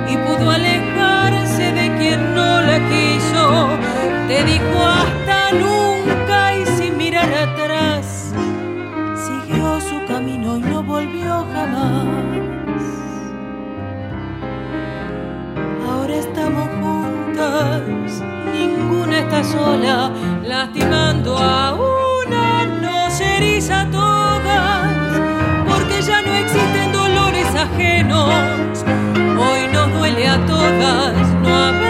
y 0.09 0.17
pudo 0.17 0.51
alejarse 0.51 1.73
de 1.73 1.80
quien 2.01 2.35
no 2.35 2.63
la 2.63 2.79
quiso, 2.89 3.69
te 4.27 4.43
dijo 4.45 4.79
hasta 4.83 5.53
nunca 5.53 6.57
y 6.57 6.65
sin 6.77 6.97
mirar 6.97 7.31
atrás, 7.47 8.33
siguió 9.15 9.79
su 9.83 10.03
camino 10.07 10.57
y 10.57 10.61
no 10.61 10.83
volvió 10.83 11.45
jamás. 11.53 12.07
Ahora 15.87 16.15
estamos 16.15 16.69
juntas, 16.81 17.83
ninguna 18.51 19.19
está 19.19 19.45
sola, 19.45 20.11
lastimando 20.43 21.37
a 21.37 21.75
una 21.75 22.65
nos 22.81 23.21
eriza 23.21 23.83
a 23.83 23.91
todas, 23.91 24.89
porque 25.69 26.01
ya 26.01 26.23
no 26.23 26.33
existen 26.33 26.93
dolores 26.93 27.55
ajenos. 27.55 28.85
Hoy 29.43 29.69
nos 29.73 29.93
duele 29.99 30.29
a 30.29 30.47
todas 30.47 31.31
no 31.43 31.55
haber 31.55 31.90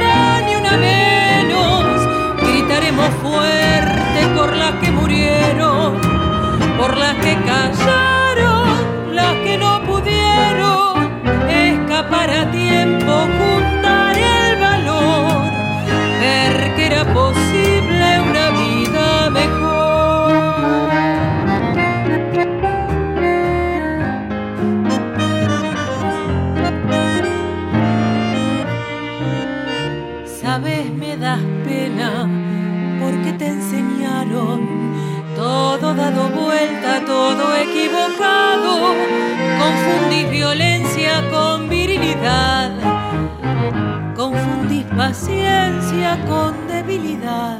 con 46.19 46.67
debilidad. 46.67 47.59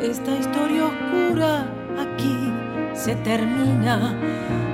Esta 0.00 0.30
historia 0.30 0.86
oscura 0.86 1.66
aquí 1.98 2.52
se 2.94 3.14
termina. 3.16 4.14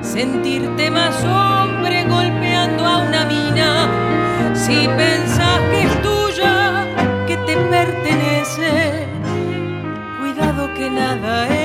Sentirte 0.01 0.91
más 0.91 1.25
hombre 1.25 2.05
golpeando 2.05 2.85
a 2.85 2.99
una 2.99 3.25
mina. 3.25 3.89
Si 4.55 4.87
pensás 4.87 5.61
que 5.71 5.83
es 5.83 6.03
tuya, 6.03 6.87
que 7.27 7.37
te 7.39 7.57
pertenece, 7.57 9.07
cuidado 10.21 10.73
que 10.75 10.91
nada 10.91 11.49
es 11.49 11.62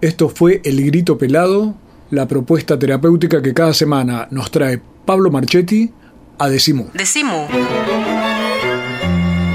Esto 0.00 0.28
fue 0.28 0.60
El 0.64 0.80
Grito 0.86 1.18
Pelado, 1.18 1.74
la 2.10 2.28
propuesta 2.28 2.78
terapéutica 2.78 3.42
que 3.42 3.52
cada 3.52 3.74
semana 3.74 4.28
nos 4.30 4.48
trae 4.52 4.80
Pablo 5.04 5.32
Marchetti 5.32 5.90
a 6.38 6.48
Decimu. 6.48 6.90
Decimu. 6.94 7.48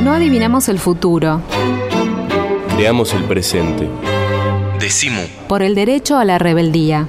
No 0.04 0.12
adivinamos 0.12 0.68
el 0.68 0.80
futuro. 0.80 1.42
Creamos 2.76 3.14
el 3.14 3.24
presente. 3.24 3.88
Decimu. 4.82 5.22
Por 5.48 5.62
el 5.62 5.76
derecho 5.76 6.18
a 6.18 6.26
la 6.26 6.38
rebeldía. 6.38 7.08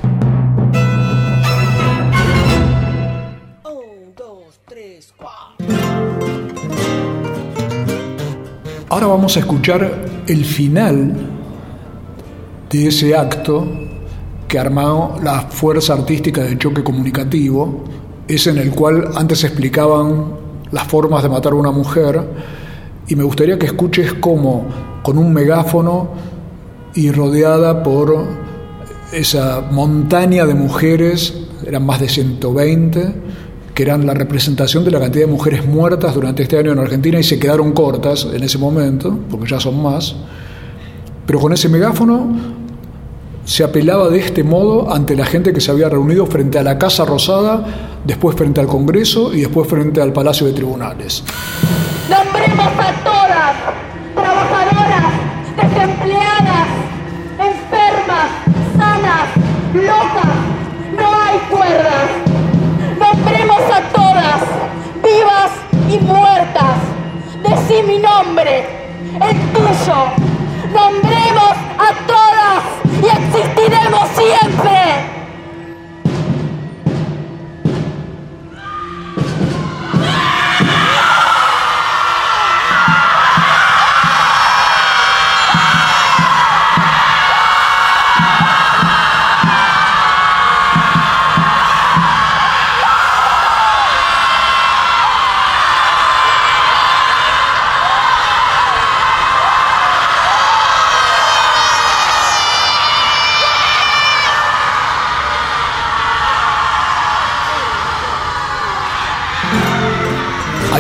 Ahora 8.91 9.09
vamos 9.09 9.37
a 9.37 9.41
escuchar 9.41 10.07
el 10.29 10.45
final 10.45 11.34
de 12.79 12.89
ese 12.89 13.15
acto 13.15 13.67
que 14.49 14.59
armó 14.59 15.17
la 15.23 15.43
Fuerza 15.43 15.95
Artística 15.95 16.43
de 16.43 16.59
Choque 16.59 16.83
Comunicativo, 16.83 17.85
es 18.27 18.47
en 18.47 18.59
el 18.59 18.71
cual 18.71 19.11
antes 19.15 19.45
explicaban 19.45 20.35
las 20.73 20.85
formas 20.89 21.23
de 21.23 21.29
matar 21.29 21.53
a 21.53 21.57
una 21.57 21.71
mujer, 21.71 22.21
y 23.07 23.15
me 23.15 23.23
gustaría 23.23 23.59
que 23.59 23.67
escuches 23.67 24.15
cómo 24.15 24.67
con 25.03 25.19
un 25.19 25.33
megáfono 25.33 26.09
y 26.95 27.11
rodeada 27.11 27.83
por 27.83 28.17
esa 29.13 29.61
montaña 29.71 30.45
de 30.45 30.55
mujeres, 30.55 31.35
eran 31.65 31.87
más 31.87 32.01
de 32.01 32.09
120, 32.09 33.15
que 33.73 33.83
eran 33.83 34.05
la 34.07 34.15
representación 34.15 34.85
de 34.85 34.91
la 34.91 35.01
cantidad 35.01 35.27
de 35.27 35.33
mujeres 35.33 35.67
muertas 35.67 36.15
durante 36.15 36.43
este 36.43 36.59
año 36.59 36.73
en 36.73 36.79
Argentina 36.81 37.19
y 37.19 37.23
se 37.23 37.39
quedaron 37.39 37.73
cortas 37.73 38.27
en 38.33 38.43
ese 38.43 38.59
momento, 38.59 39.17
porque 39.31 39.49
ya 39.49 39.61
son 39.61 39.81
más, 39.81 40.17
pero 41.27 41.41
con 41.41 41.53
ese 41.53 41.69
megáfono 41.69 42.64
se 43.45 43.63
apelaba 43.63 44.09
de 44.09 44.19
este 44.19 44.43
modo 44.43 44.93
ante 44.93 45.15
la 45.17 45.27
gente 45.27 45.53
que 45.53 45.61
se 45.61 45.71
había 45.71 45.89
reunido 45.89 46.27
frente 46.27 46.59
a 46.59 46.63
la 46.63 46.79
Casa 46.79 47.05
Rosada, 47.05 47.65
después 48.05 48.37
frente 48.37 48.61
al 48.61 48.67
Congreso 48.67 49.35
y 49.35 49.41
después 49.41 49.69
frente 49.69 50.01
al 50.01 50.13
Palacio 50.13 50.47
de 50.47 50.53
Tribunales. 50.55 51.23
Nombremos 52.09 52.67
a 52.67 52.93
todas, 53.05 53.57
trabajadoras, 54.15 55.13
desempleadas, 55.57 56.69
enfermas, 57.39 58.31
sanas, 58.79 59.29
locas, 59.75 60.37
no 60.97 61.15
hay 61.15 61.39
cuerdas. 61.51 62.11
Nombremos 62.99 63.61
a 63.61 63.83
todas, 63.93 64.41
vivas 65.03 65.51
y 65.91 65.99
muertas. 66.05 66.79
Decí 67.43 67.83
mi 67.87 67.99
nombre, 67.99 68.65
el 69.21 69.37
tuyo. 69.53 69.95
Nombremos 70.73 71.14
existiremos 73.65 74.09
siempre. 74.11 74.84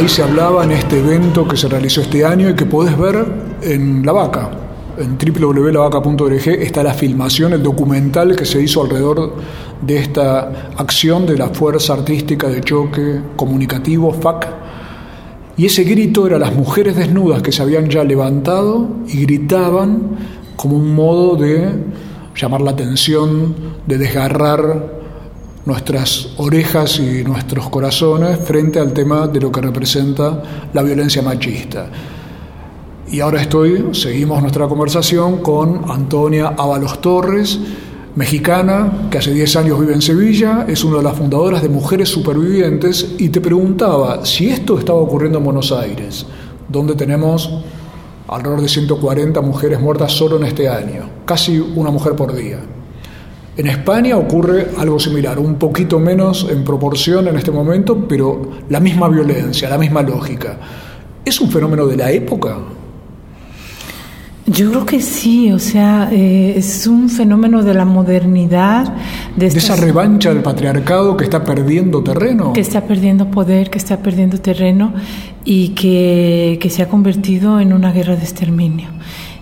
Ahí 0.04 0.10
se 0.10 0.22
hablaba 0.22 0.64
en 0.64 0.72
este 0.72 0.98
evento 0.98 1.48
que 1.48 1.56
se 1.56 1.66
realizó 1.66 2.02
este 2.02 2.26
año 2.26 2.50
y 2.50 2.54
que 2.54 2.66
podés 2.66 2.94
ver 2.98 3.24
en 3.62 4.04
La 4.04 4.12
Vaca. 4.12 4.50
En 4.98 5.16
www.lavaca.org 5.16 6.46
está 6.46 6.82
la 6.82 6.92
filmación, 6.92 7.54
el 7.54 7.62
documental 7.62 8.36
que 8.36 8.44
se 8.44 8.60
hizo 8.60 8.82
alrededor 8.82 9.32
de 9.80 9.96
esta 9.96 10.72
acción 10.76 11.24
de 11.24 11.38
la 11.38 11.48
Fuerza 11.48 11.94
Artística 11.94 12.48
de 12.48 12.60
Choque 12.60 13.22
Comunicativo, 13.34 14.12
FAC. 14.12 14.46
Y 15.56 15.64
ese 15.64 15.84
grito 15.84 16.26
era 16.26 16.38
las 16.38 16.54
mujeres 16.54 16.96
desnudas 16.96 17.40
que 17.40 17.50
se 17.50 17.62
habían 17.62 17.88
ya 17.88 18.04
levantado 18.04 18.86
y 19.08 19.22
gritaban 19.22 20.18
como 20.56 20.76
un 20.76 20.94
modo 20.94 21.36
de 21.36 21.78
llamar 22.36 22.60
la 22.60 22.72
atención, 22.72 23.54
de 23.86 23.96
desgarrar 23.96 24.93
nuestras 25.66 26.28
orejas 26.36 26.98
y 26.98 27.24
nuestros 27.24 27.70
corazones 27.70 28.38
frente 28.38 28.78
al 28.78 28.92
tema 28.92 29.26
de 29.26 29.40
lo 29.40 29.50
que 29.50 29.60
representa 29.60 30.42
la 30.72 30.82
violencia 30.82 31.22
machista. 31.22 31.88
Y 33.10 33.20
ahora 33.20 33.40
estoy, 33.40 33.94
seguimos 33.94 34.40
nuestra 34.42 34.66
conversación 34.66 35.38
con 35.38 35.90
Antonia 35.90 36.54
Ábalos 36.58 37.00
Torres, 37.00 37.58
mexicana, 38.16 39.08
que 39.10 39.18
hace 39.18 39.32
10 39.32 39.56
años 39.56 39.80
vive 39.80 39.94
en 39.94 40.02
Sevilla, 40.02 40.66
es 40.68 40.84
una 40.84 40.98
de 40.98 41.04
las 41.04 41.16
fundadoras 41.16 41.62
de 41.62 41.68
Mujeres 41.68 42.08
Supervivientes, 42.08 43.14
y 43.18 43.28
te 43.28 43.40
preguntaba 43.40 44.24
si 44.24 44.48
esto 44.48 44.78
estaba 44.78 44.98
ocurriendo 44.98 45.38
en 45.38 45.44
Buenos 45.44 45.72
Aires, 45.72 46.26
donde 46.68 46.94
tenemos 46.94 47.50
alrededor 48.28 48.62
de 48.62 48.68
140 48.68 49.40
mujeres 49.40 49.80
muertas 49.80 50.12
solo 50.12 50.36
en 50.36 50.44
este 50.44 50.68
año, 50.68 51.08
casi 51.24 51.58
una 51.58 51.90
mujer 51.90 52.14
por 52.14 52.34
día. 52.34 52.58
En 53.56 53.68
España 53.68 54.16
ocurre 54.16 54.70
algo 54.78 54.98
similar, 54.98 55.38
un 55.38 55.54
poquito 55.54 56.00
menos 56.00 56.48
en 56.50 56.64
proporción 56.64 57.28
en 57.28 57.36
este 57.36 57.52
momento, 57.52 58.08
pero 58.08 58.50
la 58.68 58.80
misma 58.80 59.08
violencia, 59.08 59.68
la 59.70 59.78
misma 59.78 60.02
lógica. 60.02 60.58
¿Es 61.24 61.40
un 61.40 61.50
fenómeno 61.50 61.86
de 61.86 61.96
la 61.96 62.10
época? 62.10 62.58
Yo 64.46 64.70
creo 64.70 64.84
que 64.84 65.00
sí, 65.00 65.52
o 65.52 65.58
sea, 65.60 66.10
eh, 66.12 66.54
es 66.56 66.86
un 66.88 67.08
fenómeno 67.08 67.62
de 67.62 67.74
la 67.74 67.84
modernidad. 67.84 68.92
De, 69.36 69.48
de 69.48 69.58
esa 69.58 69.76
revancha 69.76 70.34
del 70.34 70.42
patriarcado 70.42 71.16
que 71.16 71.24
está 71.24 71.44
perdiendo 71.44 72.02
terreno. 72.02 72.52
Que 72.52 72.60
está 72.60 72.82
perdiendo 72.82 73.30
poder, 73.30 73.70
que 73.70 73.78
está 73.78 73.98
perdiendo 73.98 74.38
terreno 74.38 74.92
y 75.44 75.68
que, 75.68 76.58
que 76.60 76.70
se 76.70 76.82
ha 76.82 76.88
convertido 76.88 77.60
en 77.60 77.72
una 77.72 77.92
guerra 77.92 78.16
de 78.16 78.22
exterminio 78.22 78.88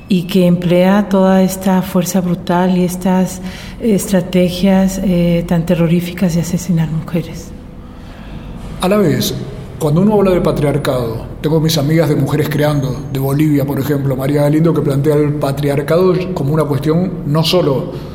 y 0.08 0.24
que 0.24 0.46
emplea 0.46 1.08
toda 1.08 1.42
esta 1.42 1.82
fuerza 1.82 2.20
brutal 2.20 2.76
y 2.76 2.84
estas 2.84 3.40
estrategias 3.80 5.00
eh, 5.02 5.44
tan 5.46 5.64
terroríficas 5.64 6.34
de 6.34 6.40
asesinar 6.42 6.90
mujeres. 6.90 7.50
A 8.80 8.88
la 8.88 8.96
vez, 8.98 9.34
cuando 9.78 10.00
uno 10.00 10.14
habla 10.14 10.32
de 10.32 10.40
patriarcado, 10.40 11.26
tengo 11.40 11.60
mis 11.60 11.76
amigas 11.78 12.08
de 12.08 12.16
Mujeres 12.16 12.48
Creando, 12.48 12.96
de 13.12 13.18
Bolivia, 13.18 13.64
por 13.64 13.80
ejemplo, 13.80 14.16
María 14.16 14.42
Galindo, 14.42 14.72
que 14.72 14.80
plantea 14.80 15.16
el 15.16 15.34
patriarcado 15.34 16.14
como 16.34 16.54
una 16.54 16.64
cuestión 16.64 17.22
no 17.26 17.42
solo 17.42 18.11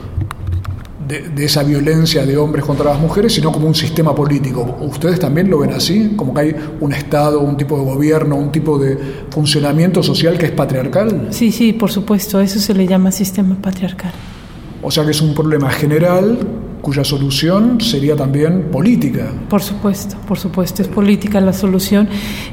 de, 1.08 1.30
de, 1.30 1.46
esa 1.46 1.63
violencia 1.63 2.26
de 2.26 2.36
hombres 2.38 2.65
contra 2.65 2.91
las 2.91 3.00
mujeres, 3.00 3.34
sino 3.34 3.52
como 3.52 3.67
un 3.67 3.76
sistema 3.76 4.13
político. 4.13 4.78
¿Ustedes 4.82 5.20
también 5.20 5.50
lo 5.50 5.60
ven 5.60 5.72
así? 5.72 6.13
Como 6.15 6.34
que 6.34 6.41
hay 6.41 6.56
un 6.82 6.93
Estado, 6.93 7.39
un 7.39 7.56
tipo 7.56 7.78
de 7.78 7.86
gobierno, 7.86 8.36
un 8.36 8.52
tipo 8.52 8.78
de 8.78 8.98
funcionamiento 9.30 10.04
social 10.04 10.38
que 10.38 10.48
es 10.48 10.52
patriarcal. 10.52 11.28
Sí, 11.32 11.52
sí, 11.52 11.74
por 11.74 11.91
supuesto, 11.91 12.41
eso 12.41 12.60
se 12.60 12.74
le 12.74 12.88
llama 12.88 13.12
sistema 13.12 13.56
patriarcal. 13.62 14.12
O 14.82 14.91
sea 14.91 15.06
que 15.06 15.12
es 15.12 15.22
un 15.22 15.34
problema 15.34 15.70
general 15.70 16.38
cuya 16.82 17.04
solución 17.04 17.82
sería 17.82 18.15
también 18.15 18.70
política. 18.72 19.32
Por 19.50 19.62
supuesto, 19.62 20.15
por 20.28 20.38
supuesto, 20.38 20.82
es 20.82 20.88
política 20.88 21.41
la 21.41 21.54
solución 21.54 22.08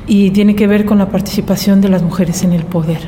y 0.07 0.31
tiene 0.31 0.57
que 0.57 0.67
ver 0.67 0.85
con 0.85 0.99
la 0.99 1.09
participación 1.09 1.81
de 1.81 1.89
las 1.89 2.03
mujeres 2.03 2.43
en 2.43 2.53
el 2.53 2.65
poder. 2.65 2.99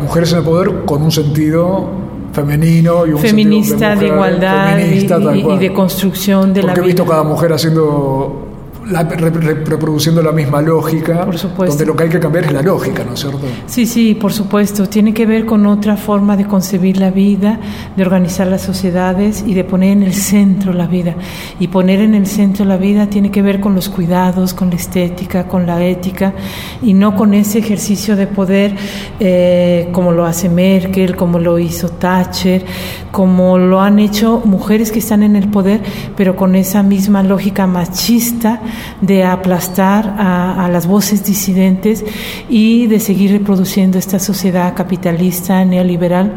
Mujeres 0.00 0.32
en 0.32 0.38
el 0.38 0.44
poder 0.44 0.84
con 0.84 1.02
un 1.02 1.10
sentido 1.10 1.90
femenino 2.32 3.06
y 3.06 3.12
un 3.12 3.18
feminista 3.18 3.90
sentido 3.90 4.00
de, 4.00 4.06
igualdad 4.06 4.76
feminista, 4.76 5.18
y, 5.34 5.38
y, 5.38 5.58
de 5.58 5.72
construcción 5.72 6.52
de 6.52 6.62
Porque 6.62 6.80
la 6.80 6.84
he 6.84 6.86
visto 6.86 7.04
vida. 7.04 7.12
cada 7.12 7.24
mujer 7.24 7.52
haciendo 7.52 8.49
la, 8.90 9.02
re, 9.04 9.30
re, 9.30 9.64
reproduciendo 9.64 10.22
la 10.22 10.32
misma 10.32 10.60
lógica, 10.60 11.24
por 11.24 11.38
supuesto. 11.38 11.66
donde 11.66 11.86
lo 11.86 11.96
que 11.96 12.04
hay 12.04 12.10
que 12.10 12.20
cambiar 12.20 12.44
es 12.44 12.52
la 12.52 12.62
lógica, 12.62 13.04
¿no 13.04 13.14
es 13.14 13.20
cierto? 13.20 13.40
Sí, 13.66 13.86
sí, 13.86 14.14
por 14.14 14.32
supuesto. 14.32 14.88
Tiene 14.88 15.14
que 15.14 15.26
ver 15.26 15.46
con 15.46 15.66
otra 15.66 15.96
forma 15.96 16.36
de 16.36 16.46
concebir 16.46 16.98
la 16.98 17.10
vida, 17.10 17.60
de 17.96 18.02
organizar 18.02 18.46
las 18.46 18.62
sociedades 18.62 19.44
y 19.46 19.54
de 19.54 19.64
poner 19.64 19.92
en 19.92 20.02
el 20.02 20.14
centro 20.14 20.72
la 20.72 20.86
vida. 20.86 21.14
Y 21.58 21.68
poner 21.68 22.00
en 22.00 22.14
el 22.14 22.26
centro 22.26 22.64
la 22.64 22.76
vida 22.76 23.08
tiene 23.08 23.30
que 23.30 23.42
ver 23.42 23.60
con 23.60 23.74
los 23.74 23.88
cuidados, 23.88 24.54
con 24.54 24.70
la 24.70 24.76
estética, 24.76 25.46
con 25.46 25.66
la 25.66 25.84
ética, 25.84 26.34
y 26.82 26.92
no 26.92 27.14
con 27.14 27.34
ese 27.34 27.58
ejercicio 27.58 28.16
de 28.16 28.26
poder 28.26 28.74
eh, 29.18 29.88
como 29.92 30.12
lo 30.12 30.26
hace 30.26 30.48
Merkel, 30.48 31.16
como 31.16 31.38
lo 31.38 31.58
hizo 31.58 31.88
Thatcher, 31.88 32.64
como 33.10 33.58
lo 33.58 33.80
han 33.80 33.98
hecho 33.98 34.42
mujeres 34.44 34.92
que 34.92 34.98
están 34.98 35.22
en 35.22 35.36
el 35.36 35.48
poder, 35.48 35.80
pero 36.16 36.36
con 36.36 36.54
esa 36.54 36.82
misma 36.82 37.22
lógica 37.22 37.66
machista 37.66 38.60
de 39.00 39.24
aplastar 39.24 40.14
a, 40.18 40.68
las 40.70 40.86
voces 40.86 41.24
disidentes 41.24 42.04
y 42.48 42.86
de 42.86 43.00
seguir 43.00 43.32
reproduciendo 43.32 43.98
esta 43.98 44.18
sociedad 44.18 44.74
capitalista 44.74 45.64
neoliberal 45.64 46.32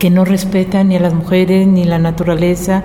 que 0.00 0.10
no 0.10 0.24
respeta 0.24 0.82
ni 0.82 0.96
a 0.96 1.00
las 1.00 1.12
mujeres, 1.12 1.68
ni 1.68 1.84
la 1.84 1.98
naturaleza, 1.98 2.84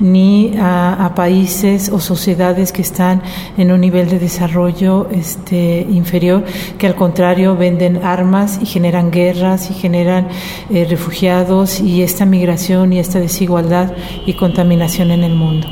ni 0.00 0.54
a, 0.58 1.06
a, 1.06 1.14
países 1.14 1.88
o 1.88 2.00
sociedades 2.00 2.72
que 2.72 2.82
están 2.82 3.22
en 3.56 3.70
un 3.70 3.80
nivel 3.80 4.10
de 4.10 4.18
desarrollo 4.18 5.08
este, 5.12 5.86
inferior, 5.88 6.44
que 6.76 6.88
al 6.88 6.96
contrario 6.96 7.56
venden 7.56 8.04
armas 8.04 8.58
y 8.60 8.66
generan 8.66 9.12
guerras 9.12 9.70
y 9.70 9.74
generan 9.74 10.26
eh, 10.68 10.84
refugiados 10.90 11.80
y 11.80 12.02
esta 12.02 12.26
migración 12.26 12.92
y 12.92 12.98
esta 12.98 13.20
desigualdad 13.20 13.94
y 14.26 14.34
contaminación 14.34 15.12
en 15.12 15.22
el 15.22 15.36
mundo. 15.36 15.68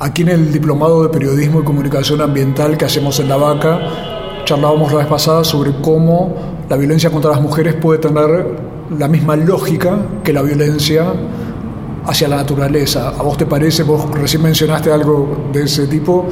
Aquí 0.00 0.22
en 0.22 0.28
el 0.28 0.52
Diplomado 0.52 1.04
de 1.04 1.08
Periodismo 1.08 1.60
y 1.60 1.64
Comunicación 1.64 2.20
Ambiental 2.20 2.76
que 2.76 2.84
hacemos 2.84 3.20
en 3.20 3.28
La 3.28 3.36
Vaca, 3.36 3.80
charlábamos 4.44 4.92
la 4.92 4.98
vez 4.98 5.06
pasada 5.06 5.44
sobre 5.44 5.72
cómo 5.80 6.34
la 6.68 6.76
violencia 6.76 7.10
contra 7.10 7.30
las 7.30 7.40
mujeres 7.40 7.74
puede 7.74 8.00
tener 8.00 8.58
la 8.98 9.06
misma 9.06 9.36
lógica 9.36 9.96
que 10.24 10.32
la 10.32 10.42
violencia 10.42 11.12
hacia 12.06 12.26
la 12.26 12.36
naturaleza. 12.36 13.10
¿A 13.10 13.22
vos 13.22 13.36
te 13.36 13.46
parece? 13.46 13.84
Vos 13.84 14.10
recién 14.10 14.42
mencionaste 14.42 14.90
algo 14.92 15.48
de 15.52 15.62
ese 15.62 15.86
tipo. 15.86 16.26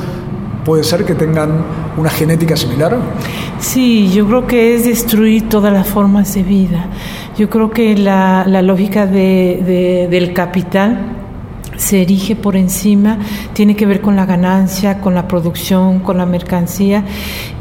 ¿Puede 0.65 0.83
ser 0.83 1.05
que 1.05 1.15
tengan 1.15 1.65
una 1.97 2.11
genética 2.11 2.57
similar? 2.57 2.97
Sí, 3.59 4.11
yo 4.13 4.27
creo 4.27 4.47
que 4.47 4.75
es 4.75 4.85
destruir 4.85 5.49
todas 5.49 5.73
las 5.73 5.87
formas 5.87 6.35
de 6.35 6.43
vida. 6.43 6.87
Yo 7.39 7.49
creo 7.49 7.71
que 7.71 7.97
la, 7.97 8.45
la 8.47 8.61
lógica 8.61 9.07
de, 9.07 9.63
de, 9.65 10.09
del 10.11 10.33
capital 10.33 11.22
se 11.77 12.03
erige 12.03 12.37
por 12.37 12.57
encima, 12.57 13.19
tiene 13.53 13.77
que 13.77 13.87
ver 13.87 14.01
con 14.01 14.17
la 14.17 14.27
ganancia, 14.27 15.01
con 15.01 15.15
la 15.15 15.29
producción, 15.29 16.01
con 16.01 16.19
la 16.19 16.27
mercancía 16.27 17.05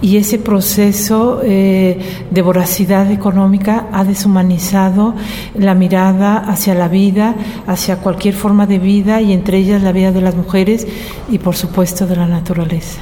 y 0.02 0.18
ese 0.18 0.40
proceso 0.40 1.42
eh, 1.44 2.00
de 2.30 2.42
voracidad 2.42 3.10
económica 3.12 3.88
ha 3.92 4.04
deshumanizado 4.04 5.16
la 5.56 5.76
mirada 5.76 6.38
hacia 6.38 6.76
la 6.76 6.88
vida, 6.88 7.36
hacia 7.68 7.98
cualquier 7.98 8.34
forma 8.34 8.66
de 8.66 8.80
vida 8.80 9.22
y 9.22 9.34
entre 9.34 9.58
ellas 9.58 9.82
la 9.82 9.92
vida 9.92 10.12
de 10.12 10.22
las 10.22 10.36
mujeres 10.36 10.88
y 11.30 11.40
por 11.40 11.56
supuesto 11.56 12.06
de 12.08 12.16
la 12.16 12.28
naturaleza. 12.28 13.02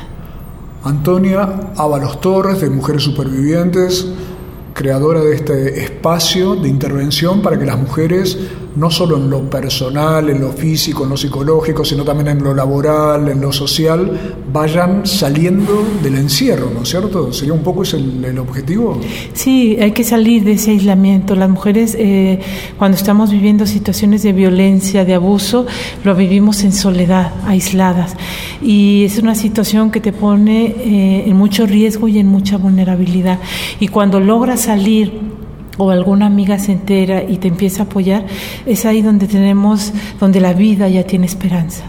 Antonia 0.84 1.72
Ábalos 1.76 2.22
Torres 2.22 2.62
de 2.62 2.69
Mujeres 2.69 3.04
Supervivientes, 3.04 4.08
creadora 4.74 5.19
de 5.19 5.36
este 5.36 5.84
espacio 5.84 6.56
de 6.56 6.69
intervención 6.69 7.41
para 7.41 7.60
que 7.60 7.65
las 7.65 7.78
mujeres, 7.78 8.38
no 8.80 8.89
solo 8.89 9.18
en 9.18 9.30
lo 9.30 9.42
personal, 9.50 10.30
en 10.30 10.39
lo 10.39 10.54
físico, 10.54 11.04
en 11.04 11.10
lo 11.10 11.18
psicológico, 11.18 11.84
sino 11.84 12.06
también 12.06 12.30
en 12.30 12.42
lo 12.42 12.54
laboral, 12.54 13.28
en 13.28 13.42
lo 13.42 13.52
social, 13.52 14.38
vayan 14.54 15.06
saliendo 15.06 15.84
del 16.02 16.15
encierro, 16.15 16.72
¿no 16.74 16.84
es 16.84 16.89
cierto? 16.89 17.34
¿Sería 17.34 17.54
un 17.54 17.62
poco 17.62 17.84
ese 17.84 17.98
el, 17.98 18.39
objetivo? 18.39 18.98
Sí, 19.34 19.78
hay 19.82 19.92
que 19.92 20.06
salir 20.06 20.46
de 20.46 20.54
ese 20.54 20.72
aislamiento. 20.72 21.36
Las 21.36 21.50
mujeres, 21.50 21.94
eh, 22.00 22.39
cuando 22.78 22.96
estamos 22.96 23.32
viviendo 23.32 23.65
situaciones 23.65 24.24
de 24.24 24.32
violencia, 24.32 25.04
de 25.04 25.13
abuso, 25.13 25.65
lo 26.06 26.15
vivimos 26.15 26.63
en 26.63 26.72
soledad, 26.72 27.34
aisladas. 27.46 28.15
Y 28.62 29.04
es 29.04 29.18
una 29.18 29.36
situación 29.36 29.92
que 29.92 30.00
te 30.00 30.13
pone 30.13 30.68
eh, 30.68 31.24
en 31.28 31.36
mucho 31.36 31.65
riesgo 31.65 32.08
y 32.08 32.18
en 32.18 32.28
mucha 32.28 32.58
vulnerabilidad. 32.58 33.39
Y 33.82 33.89
cuando 33.89 34.22
logras 34.22 34.62
salir 34.62 35.38
o 35.80 35.89
alguna 35.92 36.28
amiga 36.28 36.60
se 36.60 36.74
entera 36.74 37.24
y 37.24 37.38
te 37.38 37.48
empieza 37.48 37.84
a 37.84 37.86
apoyar, 37.86 38.26
es 38.65 38.86
ahí 38.86 39.02
donde 39.02 39.28
tenemos, 39.28 39.94
donde 40.20 40.42
la 40.42 40.54
vida 40.54 40.88
ya 40.89 41.04
tiene 41.04 41.26
esperanza. 41.26 41.86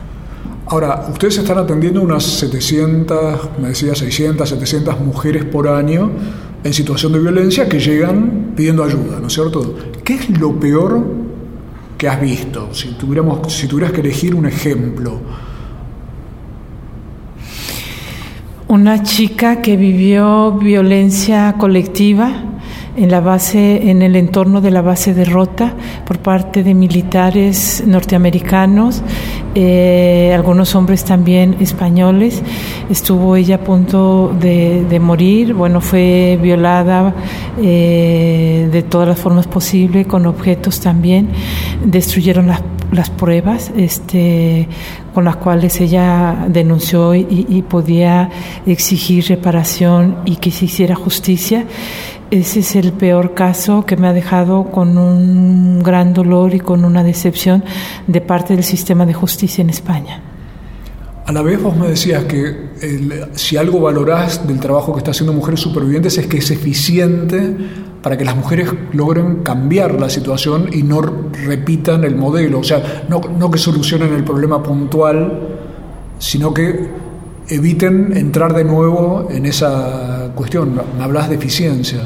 Ahora, 0.67 1.07
ustedes 1.11 1.39
están 1.39 1.59
atendiendo 1.59 2.01
unas 2.01 2.23
700, 2.23 3.59
me 3.61 3.69
decía 3.69 3.93
600, 3.93 4.49
700 4.49 5.01
mujeres 5.01 5.45
por 5.45 5.67
año 5.67 6.09
en 6.63 6.73
situación 6.73 7.13
de 7.13 7.19
violencia 7.19 7.69
que 7.69 7.81
llegan 7.81 8.53
pidiendo 8.55 8.85
ayuda, 8.85 9.19
¿no 9.21 9.27
es 9.27 9.33
cierto? 9.33 9.77
¿Qué 10.05 10.15
es 10.15 10.39
lo 10.39 10.53
peor 10.61 11.05
que 11.99 12.09
has 12.09 12.21
visto? 12.21 12.73
Si, 12.73 12.91
tuviéramos, 12.91 13.53
si 13.53 13.67
tuvieras 13.67 13.93
que 13.93 14.03
elegir 14.03 14.37
un 14.37 14.47
ejemplo. 14.47 15.19
Una 18.69 19.03
chica 19.03 19.61
que 19.61 19.77
vivió 19.77 20.53
violencia 20.53 21.57
colectiva 21.59 22.45
en 23.01 23.11
la 23.11 23.21
base, 23.21 23.91
en 23.91 24.03
el 24.03 24.15
entorno 24.15 24.61
de 24.61 24.71
la 24.71 24.83
base 24.83 25.15
de 25.15 25.25
Rota 25.25 25.75
por 26.07 26.19
parte 26.19 26.63
de 26.63 26.75
militares 26.75 27.83
norteamericanos, 27.87 29.03
eh, 29.55 30.33
algunos 30.35 30.75
hombres 30.75 31.05
también 31.05 31.57
españoles. 31.61 32.43
Estuvo 32.91 33.37
ella 33.37 33.57
a 33.57 33.65
punto 33.65 34.37
de, 34.39 35.01
morir, 35.01 35.55
bueno, 35.55 35.81
fue 35.81 36.39
violada 36.43 37.15
eh, 37.59 38.69
de 38.71 38.83
todas 38.83 39.09
las 39.09 39.19
formas 39.19 39.47
posibles, 39.47 40.07
con 40.07 40.27
objetos 40.27 40.79
también. 40.81 41.31
Destruyeron 41.83 42.49
las 42.49 42.63
las 42.93 43.11
pruebas 43.11 43.71
este, 43.77 44.69
con 45.15 45.25
las 45.25 45.37
cuales 45.37 45.81
ella 45.81 46.47
denunció 46.49 47.15
y, 47.15 47.65
podía 47.69 48.31
exigir 48.67 49.25
reparación 49.27 50.17
y 50.25 50.37
que 50.37 50.51
se 50.51 50.65
hiciera 50.65 50.95
justicia. 50.95 51.67
Ese 52.31 52.61
es 52.61 52.77
el 52.77 52.93
peor 52.93 53.35
caso 53.35 53.85
que 53.85 53.97
me 53.97 54.07
ha 54.07 54.13
dejado 54.13 54.71
con 54.71 54.97
un 54.99 55.83
gran 55.83 56.15
dolor 56.15 56.55
y 56.55 56.61
con 56.61 56.85
una 56.85 57.03
decepción 57.03 57.65
de 58.07 58.21
parte 58.21 58.55
del 58.55 58.63
sistema 58.63 59.05
de 59.05 59.15
justicia 59.15 59.63
en 59.63 59.71
España. 59.71 60.23
A 61.27 61.33
la 61.33 61.43
vez 61.43 61.61
vos 61.61 61.77
me 61.77 61.89
decías 61.89 62.25
que 62.25 62.71
si 63.35 63.57
algo 63.57 63.81
valorás 63.81 64.47
del 64.47 64.61
trabajo 64.61 64.93
que 64.93 64.99
está 64.99 65.11
haciendo 65.11 65.33
Mujeres 65.33 65.61
Supervivientes 65.61 66.19
es 66.19 66.27
que 66.29 66.39
es 66.39 66.51
eficiente 66.53 67.57
para 68.01 68.17
que 68.17 68.25
las 68.25 68.37
mujeres 68.37 68.69
logren 68.93 69.43
cambiar 69.43 70.01
la 70.01 70.09
situación 70.09 70.71
y 70.73 70.85
no 70.85 71.03
repitan 71.03 72.05
el 72.05 72.15
modelo, 72.15 72.61
o 72.61 72.65
sea, 72.65 73.05
no, 73.09 73.21
no 73.39 73.51
que 73.51 73.59
solucionen 73.59 74.15
el 74.15 74.25
problema 74.25 74.63
puntual, 74.63 75.49
sino 76.19 76.55
que 76.55 76.89
eviten 77.49 78.17
entrar 78.17 78.55
de 78.55 78.65
nuevo 78.65 79.29
en 79.31 79.47
esa 79.47 80.20
cuestión. 80.41 80.81
Me 80.97 81.05
hablas 81.05 81.29
de 81.29 81.35
eficiencia. 81.35 82.01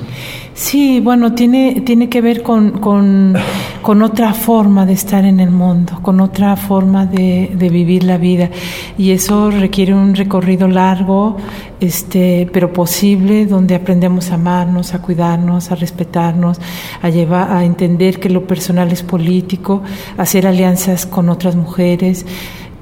Sí, 0.55 1.01
bueno, 1.01 1.35
tiene, 1.35 1.83
tiene 1.83 2.09
que 2.09 2.21
ver 2.21 2.43
con, 2.43 2.73
con, 2.79 3.35
con, 3.81 4.03
otra 4.03 4.33
forma 4.35 4.85
de 4.87 4.93
estar 4.93 5.25
en 5.25 5.39
el 5.39 5.51
mundo, 5.51 6.01
con 6.03 6.21
otra 6.21 6.57
forma 6.57 7.07
de, 7.07 7.53
de, 7.57 7.69
vivir 7.69 8.03
la 8.03 8.19
vida. 8.19 8.51
Y 8.99 9.13
eso 9.13 9.51
requiere 9.51 9.95
un 9.95 10.15
recorrido 10.17 10.67
largo, 10.67 11.37
este, 11.79 12.49
pero 12.53 12.73
posible, 12.73 13.47
donde 13.47 13.77
aprendemos 13.77 14.31
a 14.31 14.35
amarnos, 14.35 14.95
a 14.95 15.03
cuidarnos, 15.03 15.71
a 15.71 15.77
respetarnos, 15.77 16.59
a, 17.03 17.11
llevar, 17.11 17.53
a 17.53 17.65
entender 17.65 18.19
que 18.19 18.31
lo 18.31 18.47
personal 18.47 18.91
es 18.91 19.03
político, 19.03 19.83
hacer 20.17 20.47
alianzas 20.47 21.07
con 21.07 21.29
otras 21.29 21.55
mujeres 21.55 22.27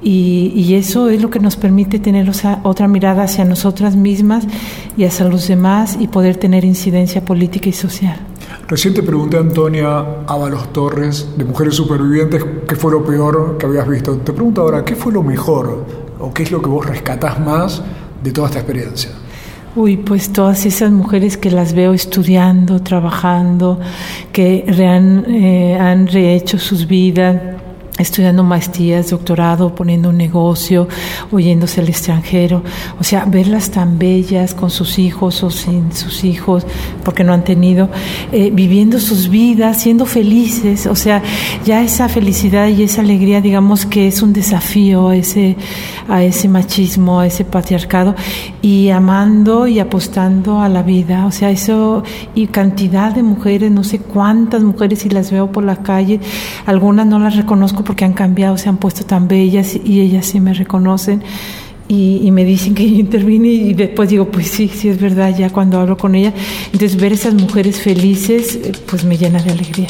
Y, 0.03 0.51
y, 0.53 0.75
eso 0.75 1.09
es 1.09 1.21
lo 1.21 1.29
que 1.29 1.39
nos 1.39 1.55
permite 1.55 1.97
tener 1.97 2.29
otra 2.63 2.87
mirada 2.89 3.23
hacia 3.23 3.45
nosotras 3.45 3.95
mismas 3.95 4.45
y 4.97 5.05
hacia 5.05 5.25
los 5.27 5.47
demás 5.47 5.97
y 5.99 6.07
poder 6.07 6.35
tener 6.35 6.65
incidencia 6.65 7.23
política 7.23 7.69
y 7.69 7.73
social. 7.73 8.19
Recién 8.67 8.93
te 8.93 9.03
pregunté 9.03 9.37
Antonia 9.37 10.23
Ábalos 10.27 10.73
Torres, 10.73 11.29
de 11.37 11.43
Mujeres 11.43 11.75
Supervivientes, 11.75 12.43
qué 12.67 12.75
fue 12.75 12.91
lo 12.91 13.03
peor 13.03 13.57
que 13.57 13.65
habías 13.65 13.87
visto. 13.87 14.17
Te 14.17 14.33
pregunto 14.33 14.61
ahora, 14.61 14.83
¿qué 14.83 14.95
fue 14.95 15.13
lo 15.13 15.23
mejor 15.23 15.85
o 16.19 16.33
qué 16.33 16.43
es 16.43 16.51
lo 16.51 16.61
que 16.61 16.69
vos 16.69 16.85
rescatás 16.85 17.39
más 17.39 17.81
de 18.23 18.31
toda 18.31 18.47
esta 18.47 18.59
experiencia? 18.59 19.11
Uy, 19.75 19.97
pues 19.97 20.31
todas 20.31 20.65
esas 20.65 20.91
mujeres 20.91 21.35
que 21.35 21.49
las 21.49 21.73
veo 21.73 21.93
estudiando, 21.93 22.81
trabajando, 22.81 23.79
que 24.31 24.65
han, 24.87 25.25
eh, 25.27 25.77
han 25.79 26.07
rehecho 26.07 26.59
sus 26.59 26.87
vidas, 26.87 27.41
estudiando 27.99 28.43
maestrías, 28.43 29.11
doctorado, 29.11 29.75
poniendo 29.75 30.09
un 30.09 30.17
negocio, 30.17 30.87
oyéndose 31.31 31.81
al 31.81 31.89
extranjero. 31.89 32.63
O 32.99 33.03
sea, 33.03 33.25
verlas 33.25 33.69
tan 33.69 33.99
bellas 33.99 34.55
con 34.55 34.71
sus 34.71 34.97
hijos 34.97 35.43
o 35.43 35.51
sin 35.51 35.93
sus 35.93 36.23
hijos, 36.23 36.65
porque 37.03 37.23
no 37.23 37.33
han 37.33 37.43
tenido, 37.43 37.89
eh, 38.31 38.49
viviendo 38.51 38.99
sus 38.99 39.29
vidas, 39.29 39.81
siendo 39.81 40.05
felices. 40.05 40.87
O 40.87 40.95
sea, 40.95 41.21
ya 41.65 41.81
esa 41.81 42.09
felicidad 42.09 42.67
y 42.67 42.83
esa 42.83 43.01
alegría, 43.01 43.41
digamos 43.41 43.85
que 43.85 44.07
es 44.07 44.21
un 44.23 44.33
desafío 44.33 45.09
a 45.09 45.15
ese, 45.15 45.55
a 46.09 46.23
ese 46.23 46.47
machismo, 46.47 47.19
a 47.19 47.27
ese 47.27 47.45
patriarcado, 47.45 48.15
y 48.61 48.89
amando 48.89 49.67
y 49.67 49.79
apostando 49.79 50.61
a 50.61 50.69
la 50.69 50.81
vida. 50.81 51.27
O 51.27 51.31
sea, 51.31 51.51
eso, 51.51 52.03
y 52.33 52.47
cantidad 52.47 53.13
de 53.13 53.21
mujeres, 53.21 53.71
no 53.71 53.83
sé 53.83 53.99
cuántas 53.99 54.63
mujeres, 54.63 54.99
si 54.99 55.09
las 55.09 55.31
veo 55.31 55.51
por 55.51 55.63
la 55.63 55.77
calle, 55.77 56.19
algunas 56.65 57.05
no 57.05 57.19
las 57.19 57.35
reconozco 57.35 57.82
porque 57.83 58.05
han 58.05 58.13
cambiado, 58.13 58.57
se 58.57 58.69
han 58.69 58.77
puesto 58.77 59.05
tan 59.05 59.27
bellas 59.27 59.77
y 59.83 60.01
ellas 60.01 60.25
sí 60.25 60.39
me 60.39 60.53
reconocen 60.53 61.21
y, 61.87 62.31
me 62.31 62.45
dicen 62.45 62.73
que 62.73 62.89
yo 62.89 62.97
intervine 62.97 63.49
y 63.49 63.73
después 63.73 64.09
digo, 64.09 64.25
pues 64.29 64.47
sí, 64.47 64.67
sí 64.67 64.89
es 64.89 64.99
verdad, 64.99 65.35
ya 65.37 65.49
cuando 65.51 65.79
hablo 65.79 65.97
con 65.97 66.15
ella. 66.15 66.33
Entonces 66.71 66.95
ver 66.95 67.13
esas 67.13 67.33
mujeres 67.33 67.79
felices, 67.81 68.55
eh, 68.55 68.71
pues 68.87 69.03
me 69.03 69.17
llena 69.17 69.41
de 69.41 69.51
alegría. 69.51 69.89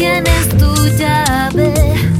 tienes 0.00 0.48
tu 0.56 0.72
llave. 0.96 2.19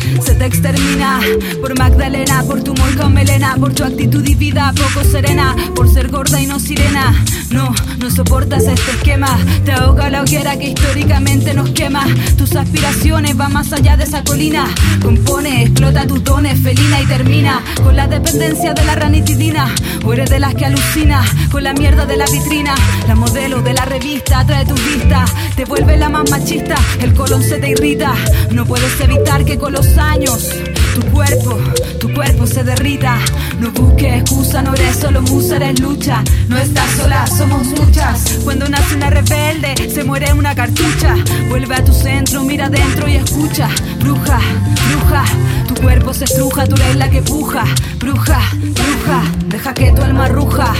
se 0.23 0.35
te 0.35 0.45
extermina. 0.45 1.19
Por 1.61 1.77
Magdalena, 1.77 2.43
por 2.43 2.63
tu 2.63 2.73
molca 2.73 3.07
melena, 3.09 3.55
por 3.57 3.73
tu 3.73 3.83
actitud 3.83 4.25
y 4.27 4.35
vida 4.35 4.73
poco 4.75 5.03
serena, 5.05 5.55
por 5.75 5.91
ser 5.91 6.09
gorda 6.09 6.41
y 6.41 6.47
no 6.47 6.59
sirena. 6.59 7.13
No, 7.51 7.73
no 7.99 8.09
soportas 8.09 8.63
este 8.63 8.91
esquema. 8.91 9.37
Te 9.65 9.73
ahoga 9.73 10.09
la 10.09 10.21
hoguera 10.21 10.57
que 10.57 10.69
históricamente 10.69 11.53
nos 11.53 11.69
quema. 11.71 12.05
Tus 12.37 12.55
aspiraciones 12.55 13.35
van 13.35 13.53
más 13.53 13.73
allá 13.73 13.97
de 13.97 14.05
esa 14.05 14.23
colina. 14.23 14.67
Compone, 15.01 15.63
explota 15.63 16.07
tus 16.07 16.23
dones, 16.23 16.61
felina 16.61 17.01
y 17.01 17.05
termina 17.05 17.61
con 17.83 17.95
la 17.95 18.07
dependencia 18.07 18.73
de 18.73 18.85
la 18.85 18.95
ranitidina. 18.95 19.73
O 20.05 20.13
eres 20.13 20.29
de 20.29 20.39
las 20.39 20.55
que 20.55 20.65
alucina 20.65 21.23
con 21.51 21.63
la 21.63 21.73
mierda 21.73 22.05
de 22.05 22.17
la 22.17 22.25
vitrina. 22.25 22.73
La 23.07 23.15
modelo 23.15 23.61
de 23.61 23.73
la 23.73 23.85
revista 23.85 24.45
trae 24.45 24.65
tu 24.65 24.75
vista. 24.75 25.25
Te 25.55 25.65
vuelve 25.65 25.97
la 25.97 26.09
más 26.09 26.29
machista. 26.29 26.75
El 27.01 27.13
colon 27.13 27.43
se 27.43 27.57
te 27.57 27.69
irrita. 27.69 28.13
No 28.51 28.65
puedes 28.65 28.99
evitar 29.01 29.43
que 29.43 29.57
con 29.57 29.73
los 29.73 29.97
años 30.01 30.49
tu 30.93 31.01
cuerpo, 31.07 31.57
tu 31.99 32.13
cuerpo 32.13 32.45
se 32.45 32.63
derrita. 32.63 33.17
No 33.59 33.71
busques 33.71 34.21
excusa, 34.21 34.61
no 34.61 34.73
eres 34.73 34.97
solo 34.97 35.21
musa, 35.21 35.55
eres 35.55 35.79
lucha. 35.79 36.23
No 36.47 36.57
estás 36.57 36.89
sola, 36.91 37.25
somos 37.27 37.67
muchas. 37.67 38.39
Cuando 38.43 38.67
nace 38.67 38.95
una 38.95 39.09
rebelde, 39.09 39.89
se 39.89 40.03
muere 40.03 40.33
una 40.33 40.53
cartucha. 40.55 41.15
Vuelve 41.49 41.75
a 41.75 41.83
tu 41.83 41.93
centro, 41.93 42.43
mira 42.43 42.65
adentro 42.65 43.07
y 43.07 43.15
escucha. 43.15 43.69
Bruja, 43.99 44.39
bruja, 44.89 45.23
tu 45.67 45.75
cuerpo 45.75 46.13
se 46.13 46.25
estruja, 46.25 46.67
tú 46.67 46.75
eres 46.75 46.95
la 46.95 47.09
que 47.09 47.21
puja. 47.21 47.63
Bruja, 47.97 48.39
bruja, 48.51 49.23
deja 49.47 49.73
que 49.73 49.91
tu 49.91 50.01
alma 50.01 50.27
ruja. 50.27 50.73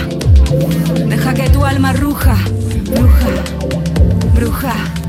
Deja 1.08 1.34
que 1.34 1.50
tu 1.50 1.66
alma 1.66 1.94
ruja. 1.94 2.36
Bruja, 2.86 3.30
bruja. 4.36 5.01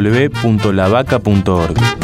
www.lavaca.org 0.00 1.99